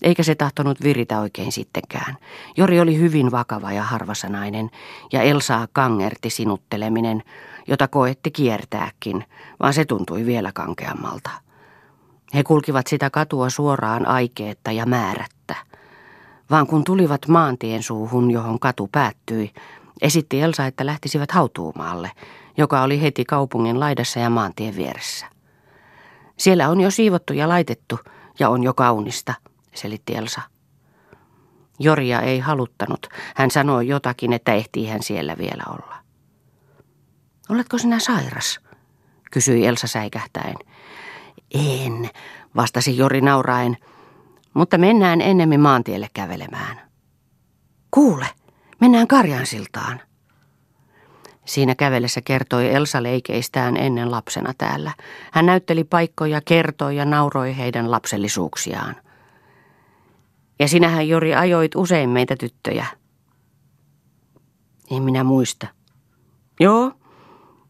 eikä 0.02 0.22
se 0.22 0.34
tahtonut 0.34 0.82
viritä 0.82 1.20
oikein 1.20 1.52
sittenkään. 1.52 2.16
Jori 2.56 2.80
oli 2.80 2.98
hyvin 2.98 3.30
vakava 3.30 3.72
ja 3.72 3.82
harvasanainen, 3.82 4.70
ja 5.12 5.22
Elsaa 5.22 5.68
kangerti 5.72 6.30
sinutteleminen, 6.30 7.22
jota 7.66 7.88
koetti 7.88 8.30
kiertääkin, 8.30 9.24
vaan 9.60 9.74
se 9.74 9.84
tuntui 9.84 10.26
vielä 10.26 10.52
kankeammalta. 10.52 11.30
He 12.34 12.42
kulkivat 12.42 12.86
sitä 12.86 13.10
katua 13.10 13.50
suoraan 13.50 14.06
aikeetta 14.06 14.72
ja 14.72 14.86
määrättä. 14.86 15.56
Vaan 16.50 16.66
kun 16.66 16.84
tulivat 16.84 17.28
maantien 17.28 17.82
suuhun, 17.82 18.30
johon 18.30 18.60
katu 18.60 18.88
päättyi, 18.92 19.52
esitti 20.02 20.40
Elsa, 20.40 20.66
että 20.66 20.86
lähtisivät 20.86 21.30
hautuumaalle, 21.30 22.10
joka 22.56 22.82
oli 22.82 23.02
heti 23.02 23.24
kaupungin 23.24 23.80
laidassa 23.80 24.20
ja 24.20 24.30
maantien 24.30 24.76
vieressä. 24.76 25.26
Siellä 26.36 26.68
on 26.68 26.80
jo 26.80 26.90
siivottu 26.90 27.32
ja 27.32 27.48
laitettu 27.48 27.98
ja 28.38 28.48
on 28.48 28.62
jo 28.62 28.74
kaunista, 28.74 29.34
selitti 29.74 30.14
Elsa. 30.14 30.40
Joria 31.78 32.20
ei 32.20 32.38
haluttanut. 32.38 33.08
Hän 33.36 33.50
sanoi 33.50 33.88
jotakin, 33.88 34.32
että 34.32 34.52
ehtii 34.52 34.86
hän 34.86 35.02
siellä 35.02 35.38
vielä 35.38 35.62
olla. 35.68 35.96
Oletko 37.48 37.78
sinä 37.78 37.98
sairas? 37.98 38.60
kysyi 39.30 39.66
Elsa 39.66 39.86
säikähtäen. 39.86 40.56
En, 41.54 42.10
vastasi 42.56 42.96
Jori 42.96 43.20
nauraen, 43.20 43.76
mutta 44.54 44.78
mennään 44.78 45.20
ennemmin 45.20 45.60
maantielle 45.60 46.08
kävelemään. 46.14 46.80
Kuule, 47.90 48.26
mennään 48.80 49.08
Karjansiltaan. 49.08 50.00
Siinä 51.44 51.74
kävellessä 51.74 52.20
kertoi 52.20 52.74
Elsa 52.74 53.02
leikeistään 53.02 53.76
ennen 53.76 54.10
lapsena 54.10 54.52
täällä. 54.58 54.92
Hän 55.32 55.46
näytteli 55.46 55.84
paikkoja, 55.84 56.40
kertoi 56.44 56.96
ja 56.96 57.04
nauroi 57.04 57.56
heidän 57.56 57.90
lapsellisuuksiaan. 57.90 58.96
Ja 60.58 60.68
sinähän 60.68 61.08
Jori 61.08 61.34
ajoit 61.34 61.76
usein 61.76 62.10
meitä 62.10 62.36
tyttöjä. 62.36 62.86
En 64.90 65.02
minä 65.02 65.24
muista. 65.24 65.66
Joo, 66.60 66.92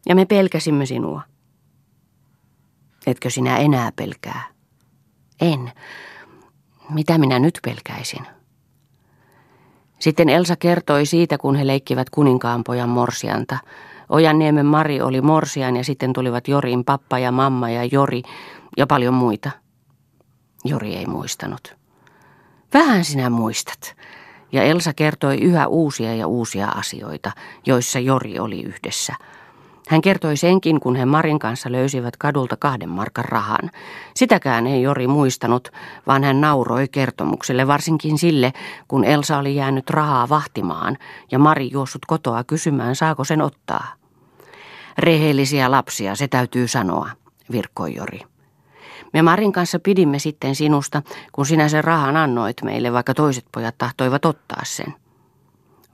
ja 0.05 0.15
me 0.15 0.25
pelkäsimme 0.25 0.85
sinua. 0.85 1.21
Etkö 3.07 3.29
sinä 3.29 3.57
enää 3.57 3.91
pelkää? 3.95 4.43
En. 5.41 5.71
Mitä 6.89 7.17
minä 7.17 7.39
nyt 7.39 7.59
pelkäisin? 7.63 8.25
Sitten 9.99 10.29
Elsa 10.29 10.55
kertoi 10.55 11.05
siitä, 11.05 11.37
kun 11.37 11.55
he 11.55 11.67
leikkivät 11.67 12.09
kuninkaanpojan 12.09 12.89
morsianta. 12.89 13.57
Ojanniemen 14.09 14.65
Mari 14.65 15.01
oli 15.01 15.21
morsian 15.21 15.77
ja 15.77 15.83
sitten 15.83 16.13
tulivat 16.13 16.47
Jorin 16.47 16.83
pappa 16.83 17.19
ja 17.19 17.31
mamma 17.31 17.69
ja 17.69 17.83
Jori 17.83 18.21
ja 18.77 18.87
paljon 18.87 19.13
muita. 19.13 19.51
Jori 20.65 20.95
ei 20.95 21.05
muistanut. 21.05 21.75
Vähän 22.73 23.05
sinä 23.05 23.29
muistat. 23.29 23.95
Ja 24.51 24.63
Elsa 24.63 24.93
kertoi 24.93 25.37
yhä 25.37 25.67
uusia 25.67 26.15
ja 26.15 26.27
uusia 26.27 26.67
asioita, 26.67 27.31
joissa 27.65 27.99
Jori 27.99 28.39
oli 28.39 28.63
yhdessä– 28.63 29.13
hän 29.89 30.01
kertoi 30.01 30.37
senkin, 30.37 30.79
kun 30.79 30.95
he 30.95 31.05
Marin 31.05 31.39
kanssa 31.39 31.71
löysivät 31.71 32.17
kadulta 32.17 32.57
kahden 32.57 32.89
markan 32.89 33.25
rahan. 33.25 33.71
Sitäkään 34.15 34.67
ei 34.67 34.81
Jori 34.81 35.07
muistanut, 35.07 35.71
vaan 36.07 36.23
hän 36.23 36.41
nauroi 36.41 36.87
kertomukselle, 36.87 37.67
varsinkin 37.67 38.17
sille, 38.17 38.53
kun 38.87 39.03
Elsa 39.03 39.37
oli 39.37 39.55
jäänyt 39.55 39.89
rahaa 39.89 40.29
vahtimaan 40.29 40.97
ja 41.31 41.39
Mari 41.39 41.69
juossut 41.71 42.05
kotoa 42.05 42.43
kysymään, 42.43 42.95
saako 42.95 43.23
sen 43.23 43.41
ottaa. 43.41 43.93
Rehellisiä 44.97 45.71
lapsia, 45.71 46.15
se 46.15 46.27
täytyy 46.27 46.67
sanoa, 46.67 47.09
virkkoi 47.51 47.95
Jori. 47.95 48.19
Me 49.15 49.21
Marin 49.21 49.51
kanssa 49.51 49.79
pidimme 49.79 50.19
sitten 50.19 50.55
sinusta, 50.55 51.01
kun 51.31 51.45
sinä 51.45 51.69
sen 51.69 51.83
rahan 51.83 52.17
annoit 52.17 52.61
meille, 52.63 52.93
vaikka 52.93 53.13
toiset 53.13 53.45
pojat 53.51 53.75
tahtoivat 53.77 54.25
ottaa 54.25 54.61
sen. 54.65 54.93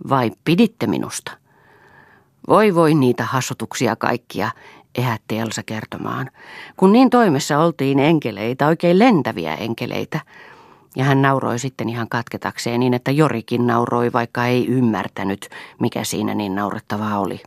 Vai 0.09 0.31
piditte 0.45 0.87
minusta? 0.87 1.31
Voi 2.47 2.75
voi 2.75 2.93
niitä 2.93 3.23
hassutuksia 3.23 3.95
kaikkia, 3.95 4.51
ehätti 4.95 5.37
Elsa 5.37 5.63
kertomaan. 5.63 6.31
Kun 6.77 6.91
niin 6.91 7.09
toimessa 7.09 7.59
oltiin 7.59 7.99
enkeleitä, 7.99 8.67
oikein 8.67 8.99
lentäviä 8.99 9.55
enkeleitä. 9.55 10.19
Ja 10.95 11.03
hän 11.03 11.21
nauroi 11.21 11.59
sitten 11.59 11.89
ihan 11.89 12.09
katketakseen 12.09 12.79
niin, 12.79 12.93
että 12.93 13.11
Jorikin 13.11 13.67
nauroi, 13.67 14.13
vaikka 14.13 14.45
ei 14.45 14.67
ymmärtänyt, 14.67 15.49
mikä 15.79 16.03
siinä 16.03 16.35
niin 16.35 16.55
naurettavaa 16.55 17.19
oli. 17.19 17.41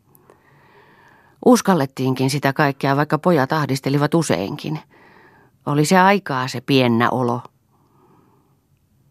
Uskallettiinkin 1.45 2.31
sitä 2.31 2.53
kaikkea, 2.53 2.97
vaikka 2.97 3.19
pojat 3.19 3.53
ahdistelivat 3.53 4.15
useinkin. 4.15 4.81
Oli 5.67 5.85
se 5.85 5.99
aikaa 5.99 6.49
se 6.49 6.61
piennä 6.61 7.11
olo. 7.11 7.43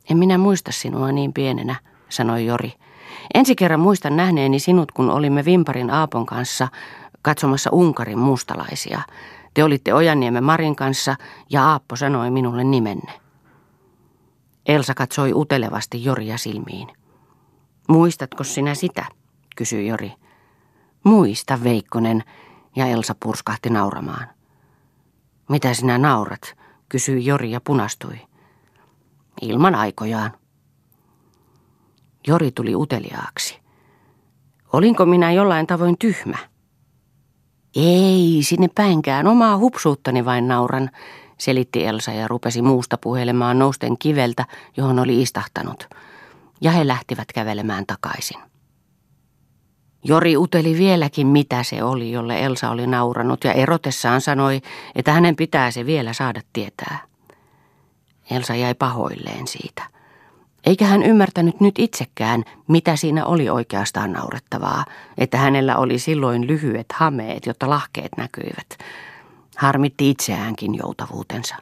En 0.09 0.17
minä 0.17 0.37
muista 0.37 0.71
sinua 0.71 1.11
niin 1.11 1.33
pienenä, 1.33 1.75
sanoi 2.09 2.45
Jori. 2.45 2.73
Ensi 3.33 3.55
kerran 3.55 3.79
muistan 3.79 4.15
nähneeni 4.15 4.59
sinut, 4.59 4.91
kun 4.91 5.09
olimme 5.09 5.45
Vimparin 5.45 5.89
Aapon 5.89 6.25
kanssa 6.25 6.67
katsomassa 7.21 7.69
Unkarin 7.73 8.19
mustalaisia. 8.19 9.01
Te 9.53 9.63
olitte 9.63 9.93
Ojanniemen 9.93 10.43
Marin 10.43 10.75
kanssa 10.75 11.15
ja 11.49 11.69
Aappo 11.69 11.95
sanoi 11.95 12.31
minulle 12.31 12.63
nimenne. 12.63 13.11
Elsa 14.65 14.93
katsoi 14.93 15.33
utelevasti 15.33 16.03
Joria 16.03 16.37
silmiin. 16.37 16.87
Muistatko 17.87 18.43
sinä 18.43 18.75
sitä? 18.75 19.05
kysyi 19.55 19.87
Jori. 19.87 20.13
Muista, 21.03 21.63
Veikkonen, 21.63 22.23
ja 22.75 22.87
Elsa 22.87 23.15
purskahti 23.19 23.69
nauramaan. 23.69 24.27
Mitä 25.53 25.73
sinä 25.73 25.97
naurat? 25.97 26.55
kysyi 26.89 27.25
Jori 27.25 27.51
ja 27.51 27.61
punastui. 27.61 28.19
Ilman 29.41 29.75
aikojaan. 29.75 30.31
Jori 32.27 32.51
tuli 32.51 32.75
uteliaaksi. 32.75 33.59
Olinko 34.73 35.05
minä 35.05 35.31
jollain 35.31 35.67
tavoin 35.67 35.97
tyhmä? 35.97 36.37
Ei, 37.75 38.39
sinne 38.41 38.67
päinkään, 38.75 39.27
omaa 39.27 39.57
hupsuuttani 39.57 40.25
vain 40.25 40.47
nauran, 40.47 40.89
selitti 41.37 41.85
Elsa 41.85 42.11
ja 42.11 42.27
rupesi 42.27 42.61
muusta 42.61 42.97
puhelemaan 42.97 43.59
nousten 43.59 43.97
kiveltä, 43.97 44.45
johon 44.77 44.99
oli 44.99 45.21
istahtanut. 45.21 45.87
Ja 46.61 46.71
he 46.71 46.87
lähtivät 46.87 47.27
kävelemään 47.33 47.85
takaisin. 47.85 48.52
Jori 50.03 50.37
uteli 50.37 50.77
vieläkin, 50.77 51.27
mitä 51.27 51.63
se 51.63 51.83
oli, 51.83 52.11
jolle 52.11 52.43
Elsa 52.43 52.69
oli 52.69 52.87
nauranut, 52.87 53.43
ja 53.43 53.53
erotessaan 53.53 54.21
sanoi, 54.21 54.61
että 54.95 55.11
hänen 55.11 55.35
pitää 55.35 55.71
se 55.71 55.85
vielä 55.85 56.13
saada 56.13 56.41
tietää. 56.53 56.99
Elsa 58.31 58.55
jäi 58.55 58.73
pahoilleen 58.73 59.47
siitä. 59.47 59.83
Eikä 60.65 60.85
hän 60.85 61.03
ymmärtänyt 61.03 61.59
nyt 61.61 61.79
itsekään, 61.79 62.43
mitä 62.67 62.95
siinä 62.95 63.25
oli 63.25 63.49
oikeastaan 63.49 64.11
naurettavaa, 64.11 64.85
että 65.17 65.37
hänellä 65.37 65.77
oli 65.77 65.99
silloin 65.99 66.47
lyhyet 66.47 66.85
hameet, 66.93 67.45
jotta 67.45 67.69
lahkeet 67.69 68.11
näkyivät. 68.17 68.77
Harmitti 69.57 70.09
itseäänkin 70.09 70.75
joutavuutensa. 70.75 71.55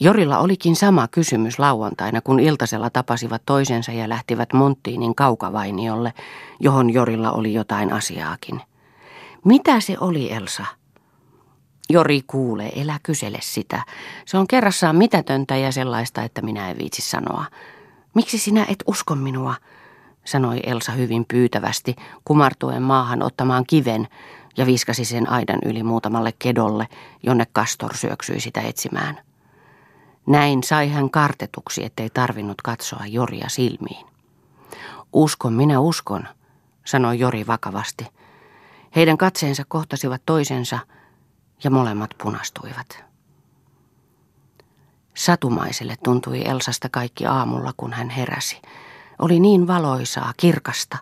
Jorilla 0.00 0.38
olikin 0.38 0.76
sama 0.76 1.08
kysymys 1.08 1.58
lauantaina, 1.58 2.20
kun 2.20 2.40
iltasella 2.40 2.90
tapasivat 2.90 3.42
toisensa 3.46 3.92
ja 3.92 4.08
lähtivät 4.08 4.52
Monttiinin 4.52 5.14
kaukavainiolle, 5.14 6.12
johon 6.60 6.90
Jorilla 6.90 7.32
oli 7.32 7.54
jotain 7.54 7.92
asiaakin. 7.92 8.60
Mitä 9.44 9.80
se 9.80 9.96
oli, 10.00 10.32
Elsa? 10.32 10.66
Jori 11.90 12.22
kuulee, 12.26 12.80
elä 12.80 12.98
kysele 13.02 13.38
sitä. 13.40 13.84
Se 14.26 14.38
on 14.38 14.46
kerrassaan 14.46 14.96
mitätöntä 14.96 15.56
ja 15.56 15.72
sellaista, 15.72 16.22
että 16.22 16.42
minä 16.42 16.70
en 16.70 16.78
viitsi 16.78 17.02
sanoa. 17.02 17.44
Miksi 18.14 18.38
sinä 18.38 18.66
et 18.68 18.84
usko 18.86 19.14
minua? 19.14 19.54
sanoi 20.24 20.60
Elsa 20.66 20.92
hyvin 20.92 21.24
pyytävästi, 21.28 21.96
kumartuen 22.24 22.82
maahan 22.82 23.22
ottamaan 23.22 23.64
kiven 23.66 24.08
ja 24.56 24.66
viskasi 24.66 25.04
sen 25.04 25.28
aidan 25.30 25.58
yli 25.64 25.82
muutamalle 25.82 26.32
kedolle, 26.38 26.88
jonne 27.22 27.46
Kastor 27.52 27.96
syöksyi 27.96 28.40
sitä 28.40 28.60
etsimään. 28.60 29.31
Näin 30.26 30.62
sai 30.62 30.88
hän 30.88 31.10
kartetuksi, 31.10 31.84
ettei 31.84 32.10
tarvinnut 32.10 32.62
katsoa 32.62 33.06
Joria 33.06 33.48
silmiin. 33.48 34.06
Uskon, 35.12 35.52
minä 35.52 35.80
uskon, 35.80 36.28
sanoi 36.84 37.18
Jori 37.18 37.46
vakavasti. 37.46 38.06
Heidän 38.96 39.18
katseensa 39.18 39.62
kohtasivat 39.68 40.22
toisensa 40.26 40.78
ja 41.64 41.70
molemmat 41.70 42.10
punastuivat. 42.22 43.04
Satumaiselle 45.14 45.96
tuntui 46.04 46.42
Elsasta 46.48 46.88
kaikki 46.88 47.26
aamulla, 47.26 47.72
kun 47.76 47.92
hän 47.92 48.10
heräsi. 48.10 48.62
Oli 49.18 49.40
niin 49.40 49.66
valoisaa, 49.66 50.32
kirkasta, 50.36 50.98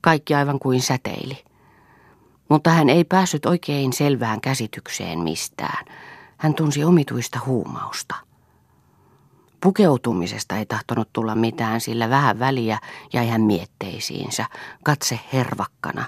kaikki 0.00 0.34
aivan 0.34 0.58
kuin 0.58 0.82
säteili. 0.82 1.44
Mutta 2.48 2.70
hän 2.70 2.88
ei 2.88 3.04
päässyt 3.04 3.46
oikein 3.46 3.92
selvään 3.92 4.40
käsitykseen 4.40 5.18
mistään. 5.18 5.84
Hän 6.36 6.54
tunsi 6.54 6.84
omituista 6.84 7.40
huumausta. 7.46 8.27
Pukeutumisesta 9.60 10.56
ei 10.56 10.66
tahtonut 10.66 11.08
tulla 11.12 11.34
mitään, 11.34 11.80
sillä 11.80 12.10
vähän 12.10 12.38
väliä 12.38 12.78
jäi 13.12 13.28
hän 13.28 13.42
mietteisiinsä, 13.42 14.44
katse 14.84 15.20
hervakkana, 15.32 16.04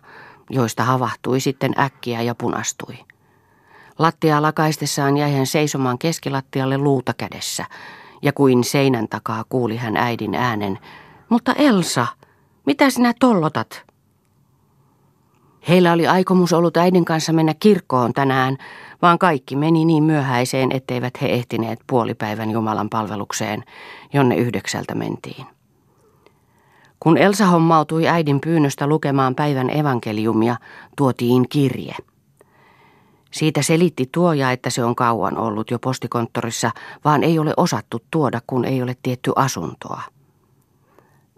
joista 0.51 0.85
havahtui 0.85 1.41
sitten 1.41 1.73
äkkiä 1.79 2.23
ja 2.23 2.35
punastui. 2.35 2.99
Lattiaa 3.99 4.43
lakaistessaan 4.43 5.17
jäi 5.17 5.35
hän 5.35 5.47
seisomaan 5.47 5.99
keskilattialle 5.99 6.79
luuta 6.79 7.15
kädessä, 7.15 7.65
ja 8.23 8.33
kuin 8.33 8.65
seinän 8.65 9.09
takaa 9.09 9.45
kuuli 9.49 9.77
hän 9.77 9.97
äidin 9.97 10.35
äänen, 10.35 10.79
mutta 11.29 11.53
Elsa, 11.53 12.07
mitä 12.67 12.91
sinä 12.91 13.13
tollotat? 13.21 13.90
Heillä 15.69 15.93
oli 15.93 16.07
aikomus 16.07 16.53
ollut 16.53 16.77
äidin 16.77 17.05
kanssa 17.05 17.33
mennä 17.33 17.55
kirkkoon 17.61 18.13
tänään, 18.13 18.57
vaan 19.03 19.19
kaikki 19.19 19.57
meni 19.57 19.85
niin 19.85 20.05
myöhäiseen, 20.05 20.73
etteivät 20.73 21.23
he 21.23 21.27
ehtineet 21.27 21.79
puolipäivän 21.87 22.51
Jumalan 22.51 22.91
palvelukseen, 22.91 23.65
jonne 24.13 24.37
yhdeksältä 24.37 24.95
mentiin. 24.95 25.47
Kun 27.01 27.19
Elsa 27.19 27.47
hommautui 27.47 28.09
äidin 28.09 28.41
pyynnöstä 28.41 28.87
lukemaan 28.87 29.35
päivän 29.35 29.77
evankeliumia, 29.77 30.57
tuotiin 30.97 31.49
kirje. 31.49 31.95
Siitä 33.31 33.63
selitti 33.63 34.09
tuoja, 34.13 34.51
että 34.51 34.71
se 34.71 34.85
on 34.85 34.95
kauan 34.95 35.39
ollut 35.39 35.71
jo 35.71 35.79
postikonttorissa, 35.79 36.71
vaan 37.05 37.23
ei 37.23 37.39
ole 37.39 37.55
osattu 37.57 37.99
tuoda, 38.11 38.41
kun 38.47 38.65
ei 38.65 38.83
ole 38.83 38.97
tietty 39.03 39.33
asuntoa. 39.37 40.03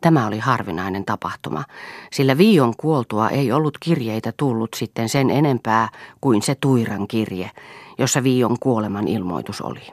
Tämä 0.03 0.27
oli 0.27 0.39
harvinainen 0.39 1.05
tapahtuma, 1.05 1.65
sillä 2.13 2.39
Viion 2.39 2.75
kuoltua 2.77 3.29
ei 3.29 3.53
ollut 3.53 3.79
kirjeitä 3.79 4.33
tullut 4.37 4.75
sitten 4.75 5.09
sen 5.09 5.31
enempää 5.31 5.89
kuin 6.21 6.43
se 6.43 6.55
Tuiran 6.55 7.09
kirje, 7.09 7.51
jossa 7.99 8.23
Viion 8.23 8.57
kuoleman 8.61 9.09
ilmoitus 9.09 9.61
oli. 9.61 9.93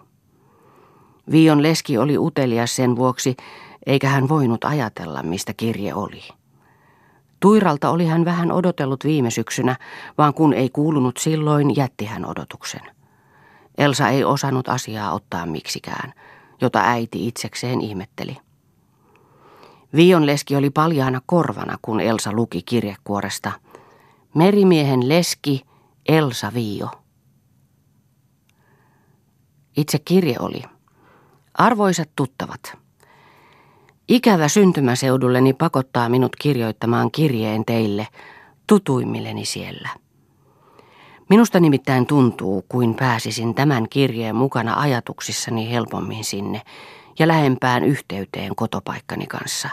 Viion 1.31 1.63
leski 1.63 1.97
oli 1.97 2.17
utelias 2.17 2.75
sen 2.75 2.95
vuoksi, 2.95 3.37
eikä 3.85 4.09
hän 4.09 4.29
voinut 4.29 4.63
ajatella, 4.63 5.23
mistä 5.23 5.53
kirje 5.53 5.93
oli. 5.93 6.23
Tuiralta 7.39 7.89
oli 7.89 8.05
hän 8.05 8.25
vähän 8.25 8.51
odotellut 8.51 9.03
viime 9.03 9.31
syksynä, 9.31 9.75
vaan 10.17 10.33
kun 10.33 10.53
ei 10.53 10.69
kuulunut 10.69 11.17
silloin, 11.17 11.75
jätti 11.75 12.05
hän 12.05 12.25
odotuksen. 12.25 12.81
Elsa 13.77 14.09
ei 14.09 14.23
osannut 14.23 14.69
asiaa 14.69 15.13
ottaa 15.13 15.45
miksikään, 15.45 16.13
jota 16.61 16.79
äiti 16.81 17.27
itsekseen 17.27 17.81
ihmetteli. 17.81 18.37
Vion 19.95 20.25
leski 20.25 20.55
oli 20.55 20.69
paljaana 20.69 21.21
korvana, 21.25 21.77
kun 21.81 21.99
Elsa 21.99 22.33
luki 22.33 22.61
kirjekuoresta. 22.61 23.51
Merimiehen 24.35 25.09
leski 25.09 25.65
Elsa 26.09 26.51
Vio. 26.53 26.89
Itse 29.77 29.99
kirje 29.99 30.35
oli. 30.39 30.61
Arvoisat 31.53 32.09
tuttavat. 32.15 32.77
Ikävä 34.07 34.47
syntymäseudulleni 34.47 35.53
pakottaa 35.53 36.09
minut 36.09 36.35
kirjoittamaan 36.35 37.11
kirjeen 37.11 37.65
teille, 37.65 38.07
tutuimmilleni 38.67 39.45
siellä. 39.45 39.89
Minusta 41.29 41.59
nimittäin 41.59 42.05
tuntuu, 42.05 42.65
kuin 42.69 42.95
pääsisin 42.95 43.55
tämän 43.55 43.89
kirjeen 43.89 44.35
mukana 44.35 44.79
ajatuksissani 44.79 45.71
helpommin 45.71 46.23
sinne 46.23 46.61
ja 47.19 47.27
lähempään 47.27 47.83
yhteyteen 47.83 48.55
kotopaikkani 48.55 49.27
kanssa. 49.27 49.69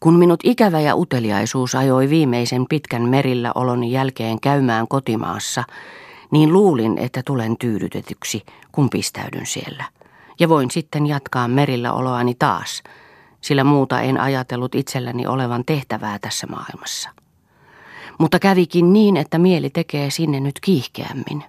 Kun 0.00 0.14
minut 0.18 0.40
ikävä 0.44 0.80
ja 0.80 0.96
uteliaisuus 0.96 1.74
ajoi 1.74 2.10
viimeisen 2.10 2.66
pitkän 2.68 3.02
merillä 3.02 3.52
olon 3.54 3.84
jälkeen 3.84 4.40
käymään 4.40 4.88
kotimaassa, 4.88 5.64
niin 6.30 6.52
luulin, 6.52 6.98
että 6.98 7.22
tulen 7.24 7.56
tyydytetyksi, 7.56 8.42
kun 8.72 8.90
pistäydyn 8.90 9.46
siellä. 9.46 9.84
Ja 10.40 10.48
voin 10.48 10.70
sitten 10.70 11.06
jatkaa 11.06 11.48
merillä 11.48 11.92
oloani 11.92 12.34
taas– 12.34 12.82
sillä 13.44 13.64
muuta 13.64 14.00
en 14.00 14.20
ajatellut 14.20 14.74
itselläni 14.74 15.26
olevan 15.26 15.64
tehtävää 15.64 16.18
tässä 16.18 16.46
maailmassa. 16.46 17.10
Mutta 18.18 18.38
kävikin 18.38 18.92
niin, 18.92 19.16
että 19.16 19.38
mieli 19.38 19.70
tekee 19.70 20.10
sinne 20.10 20.40
nyt 20.40 20.60
kiihkeämmin. 20.60 21.44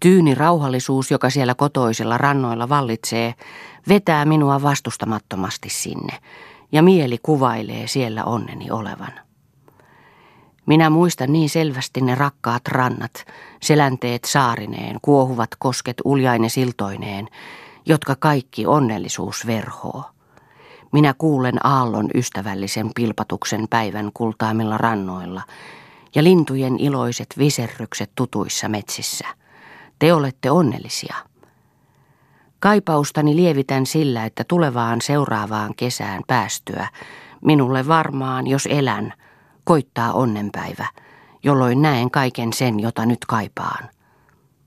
Tyyni 0.00 0.34
rauhallisuus, 0.34 1.10
joka 1.10 1.30
siellä 1.30 1.54
kotoisilla 1.54 2.18
rannoilla 2.18 2.68
vallitsee, 2.68 3.34
vetää 3.88 4.24
minua 4.24 4.62
vastustamattomasti 4.62 5.68
sinne, 5.68 6.18
ja 6.72 6.82
mieli 6.82 7.18
kuvailee 7.22 7.86
siellä 7.86 8.24
onneni 8.24 8.70
olevan. 8.70 9.12
Minä 10.66 10.90
muistan 10.90 11.32
niin 11.32 11.50
selvästi 11.50 12.00
ne 12.00 12.14
rakkaat 12.14 12.68
rannat, 12.68 13.24
selänteet 13.62 14.24
saarineen, 14.24 14.98
kuohuvat 15.02 15.50
kosket 15.58 15.96
uljaine 16.04 16.48
siltoineen, 16.48 17.28
jotka 17.86 18.16
kaikki 18.16 18.66
onnellisuus 18.66 19.46
verhoo. 19.46 20.04
Minä 20.92 21.14
kuulen 21.18 21.66
aallon 21.66 22.08
ystävällisen 22.14 22.90
pilpatuksen 22.94 23.66
päivän 23.70 24.10
kultaamilla 24.14 24.78
rannoilla 24.78 25.42
ja 26.14 26.24
lintujen 26.24 26.80
iloiset 26.80 27.34
viserrykset 27.38 28.10
tutuissa 28.14 28.68
metsissä. 28.68 29.26
Te 29.98 30.14
olette 30.14 30.50
onnellisia. 30.50 31.14
Kaipaustani 32.60 33.36
lievitän 33.36 33.86
sillä, 33.86 34.24
että 34.24 34.44
tulevaan 34.48 35.00
seuraavaan 35.00 35.74
kesään 35.74 36.22
päästyä, 36.26 36.88
minulle 37.44 37.88
varmaan, 37.88 38.46
jos 38.46 38.68
elän, 38.70 39.14
koittaa 39.64 40.12
onnenpäivä, 40.12 40.86
jolloin 41.42 41.82
näen 41.82 42.10
kaiken 42.10 42.52
sen, 42.52 42.80
jota 42.80 43.06
nyt 43.06 43.24
kaipaan. 43.28 43.88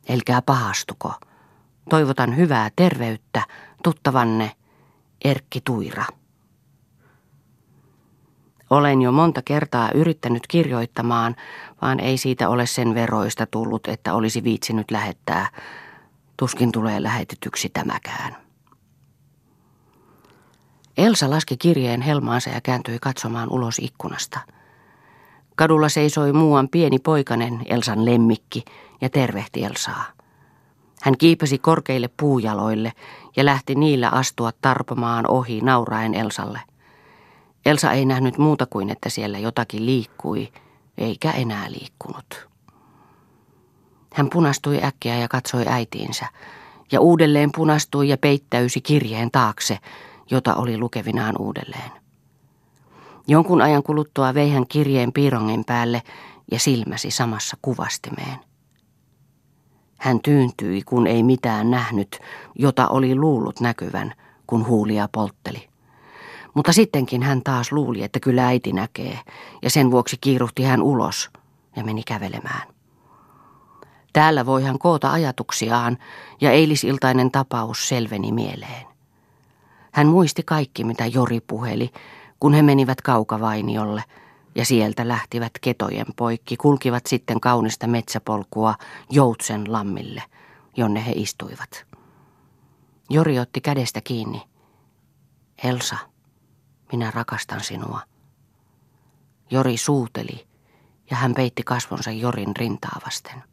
Elkää 0.09 0.41
pahastuko. 0.41 1.13
Toivotan 1.89 2.37
hyvää 2.37 2.69
terveyttä, 2.75 3.43
tuttavanne 3.83 4.51
Erkki 5.25 5.61
Tuira. 5.65 6.05
Olen 8.71 9.01
jo 9.01 9.11
monta 9.11 9.41
kertaa 9.41 9.89
yrittänyt 9.95 10.47
kirjoittamaan, 10.47 11.35
vaan 11.81 11.99
ei 11.99 12.17
siitä 12.17 12.49
ole 12.49 12.65
sen 12.65 12.95
veroista 12.95 13.45
tullut, 13.45 13.87
että 13.87 14.13
olisi 14.13 14.43
viitsinyt 14.43 14.91
lähettää. 14.91 15.49
Tuskin 16.37 16.71
tulee 16.71 17.03
lähetetyksi 17.03 17.69
tämäkään. 17.69 18.37
Elsa 20.97 21.29
laski 21.29 21.57
kirjeen 21.57 22.01
helmaansa 22.01 22.49
ja 22.49 22.61
kääntyi 22.61 22.99
katsomaan 22.99 23.49
ulos 23.49 23.79
ikkunasta. 23.79 24.39
Kadulla 25.55 25.89
seisoi 25.89 26.33
muuan 26.33 26.69
pieni 26.69 26.99
poikanen, 26.99 27.61
Elsan 27.65 28.05
lemmikki, 28.05 28.65
ja 29.01 29.09
tervehti 29.09 29.63
Elsaa. 29.63 30.05
Hän 31.01 31.17
kiipesi 31.17 31.57
korkeille 31.57 32.09
puujaloille 32.19 32.93
ja 33.37 33.45
lähti 33.45 33.75
niillä 33.75 34.09
astua 34.09 34.51
tarpomaan 34.61 35.27
ohi 35.27 35.61
nauraen 35.61 36.13
Elsalle. 36.13 36.70
Elsa 37.65 37.91
ei 37.91 38.05
nähnyt 38.05 38.37
muuta 38.37 38.65
kuin, 38.65 38.89
että 38.89 39.09
siellä 39.09 39.39
jotakin 39.39 39.85
liikkui, 39.85 40.51
eikä 40.97 41.31
enää 41.31 41.71
liikkunut. 41.71 42.49
Hän 44.13 44.29
punastui 44.29 44.83
äkkiä 44.83 45.17
ja 45.17 45.27
katsoi 45.27 45.65
äitiinsä, 45.67 46.25
ja 46.91 47.01
uudelleen 47.01 47.49
punastui 47.55 48.09
ja 48.09 48.17
peittäysi 48.17 48.81
kirjeen 48.81 49.31
taakse, 49.31 49.77
jota 50.31 50.55
oli 50.55 50.77
lukevinaan 50.77 51.35
uudelleen. 51.39 51.91
Jonkun 53.27 53.61
ajan 53.61 53.83
kuluttua 53.83 54.33
vei 54.33 54.49
hän 54.49 54.67
kirjeen 54.67 55.13
piirongin 55.13 55.65
päälle 55.65 56.01
ja 56.51 56.59
silmäsi 56.59 57.11
samassa 57.11 57.57
kuvastimeen. 57.61 58.39
Hän 59.97 60.19
tyyntyi, 60.21 60.81
kun 60.81 61.07
ei 61.07 61.23
mitään 61.23 61.71
nähnyt, 61.71 62.19
jota 62.55 62.87
oli 62.87 63.15
luullut 63.15 63.59
näkyvän, 63.59 64.13
kun 64.47 64.67
huulia 64.67 65.09
poltteli. 65.11 65.70
Mutta 66.53 66.73
sittenkin 66.73 67.23
hän 67.23 67.41
taas 67.43 67.71
luuli, 67.71 68.03
että 68.03 68.19
kyllä 68.19 68.47
äiti 68.47 68.73
näkee, 68.73 69.19
ja 69.61 69.69
sen 69.69 69.91
vuoksi 69.91 70.17
kiiruhti 70.21 70.63
hän 70.63 70.81
ulos 70.81 71.29
ja 71.75 71.83
meni 71.83 72.03
kävelemään. 72.03 72.67
Täällä 74.13 74.45
voi 74.45 74.63
hän 74.63 74.79
koota 74.79 75.11
ajatuksiaan, 75.11 75.97
ja 76.41 76.51
eilisiltainen 76.51 77.31
tapaus 77.31 77.87
selveni 77.87 78.31
mieleen. 78.31 78.87
Hän 79.91 80.07
muisti 80.07 80.43
kaikki, 80.43 80.83
mitä 80.83 81.05
Jori 81.05 81.39
puheli, 81.39 81.91
kun 82.39 82.53
he 82.53 82.61
menivät 82.61 83.01
kaukavainiolle, 83.01 84.03
ja 84.55 84.65
sieltä 84.65 85.07
lähtivät 85.07 85.51
ketojen 85.61 86.05
poikki, 86.15 86.57
kulkivat 86.57 87.05
sitten 87.05 87.39
kaunista 87.39 87.87
metsäpolkua 87.87 88.75
Joutsen 89.09 89.71
lammille, 89.73 90.23
jonne 90.77 91.05
he 91.05 91.11
istuivat. 91.15 91.85
Jori 93.09 93.39
otti 93.39 93.61
kädestä 93.61 94.01
kiinni. 94.01 94.41
Elsa, 95.63 95.97
minä 96.91 97.11
rakastan 97.11 97.61
sinua. 97.61 98.01
Jori 99.51 99.77
suuteli 99.77 100.47
ja 101.11 101.17
hän 101.17 101.33
peitti 101.33 101.63
kasvonsa 101.63 102.11
Jorin 102.11 102.55
rintaa 102.55 102.99
vasten. 103.05 103.43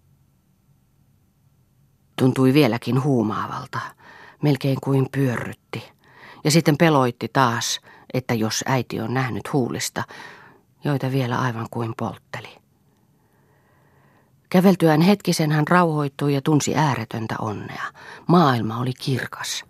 Tuntui 2.18 2.54
vieläkin 2.54 3.02
huumaavalta, 3.02 3.80
melkein 4.42 4.78
kuin 4.82 5.06
pyörrytti. 5.12 5.92
Ja 6.44 6.50
sitten 6.50 6.76
peloitti 6.78 7.28
taas, 7.32 7.80
että 8.14 8.34
jos 8.34 8.64
äiti 8.66 9.00
on 9.00 9.14
nähnyt 9.14 9.52
huulista, 9.52 10.04
joita 10.84 11.12
vielä 11.12 11.38
aivan 11.38 11.66
kuin 11.70 11.94
poltteli. 11.96 12.58
Käveltyään 14.50 15.00
hetkisen 15.00 15.52
hän 15.52 15.68
rauhoittui 15.68 16.34
ja 16.34 16.42
tunsi 16.42 16.76
ääretöntä 16.76 17.34
onnea. 17.38 17.84
Maailma 18.26 18.78
oli 18.78 18.92
kirkas. 18.92 19.64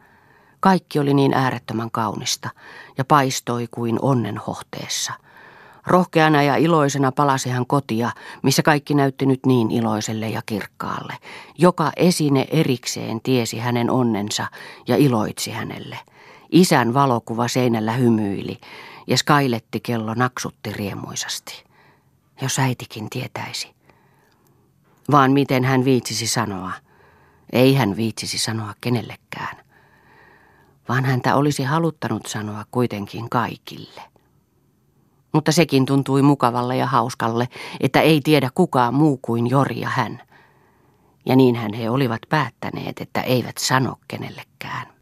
Kaikki 0.60 0.98
oli 0.98 1.14
niin 1.14 1.34
äärettömän 1.34 1.90
kaunista 1.90 2.50
ja 2.98 3.04
paistoi 3.04 3.68
kuin 3.70 3.98
onnen 4.02 4.38
hohteessa. 4.38 5.12
Rohkeana 5.86 6.42
ja 6.42 6.56
iloisena 6.56 7.12
palasi 7.12 7.50
hän 7.50 7.66
kotia, 7.66 8.10
missä 8.42 8.62
kaikki 8.62 8.94
näytti 8.94 9.26
nyt 9.26 9.46
niin 9.46 9.70
iloiselle 9.70 10.28
ja 10.28 10.42
kirkkaalle. 10.46 11.14
Joka 11.58 11.92
esine 11.96 12.46
erikseen 12.50 13.20
tiesi 13.20 13.58
hänen 13.58 13.90
onnensa 13.90 14.46
ja 14.88 14.96
iloitsi 14.96 15.50
hänelle. 15.50 15.98
Isän 16.50 16.94
valokuva 16.94 17.48
seinällä 17.48 17.92
hymyili 17.92 18.60
ja 19.06 19.16
kello 19.82 20.14
naksutti 20.14 20.72
riemuisasti. 20.72 21.64
Jos 22.42 22.58
äitikin 22.58 23.10
tietäisi. 23.10 23.74
Vaan 25.10 25.32
miten 25.32 25.64
hän 25.64 25.84
viitsisi 25.84 26.26
sanoa. 26.26 26.72
Ei 27.52 27.74
hän 27.74 27.96
viitsisi 27.96 28.38
sanoa 28.38 28.74
kenellekään. 28.80 29.67
Vaan 30.88 31.04
häntä 31.04 31.36
olisi 31.36 31.62
haluttanut 31.62 32.26
sanoa 32.26 32.64
kuitenkin 32.70 33.30
kaikille. 33.30 34.02
Mutta 35.32 35.52
sekin 35.52 35.86
tuntui 35.86 36.22
mukavalle 36.22 36.76
ja 36.76 36.86
hauskalle, 36.86 37.48
että 37.80 38.00
ei 38.00 38.20
tiedä 38.20 38.50
kukaan 38.54 38.94
muu 38.94 39.16
kuin 39.22 39.46
Jori 39.46 39.80
ja 39.80 39.88
hän. 39.88 40.22
Ja 41.26 41.36
niinhän 41.36 41.72
he 41.72 41.90
olivat 41.90 42.20
päättäneet, 42.28 43.00
että 43.00 43.20
eivät 43.20 43.58
sano 43.58 43.96
kenellekään. 44.08 44.97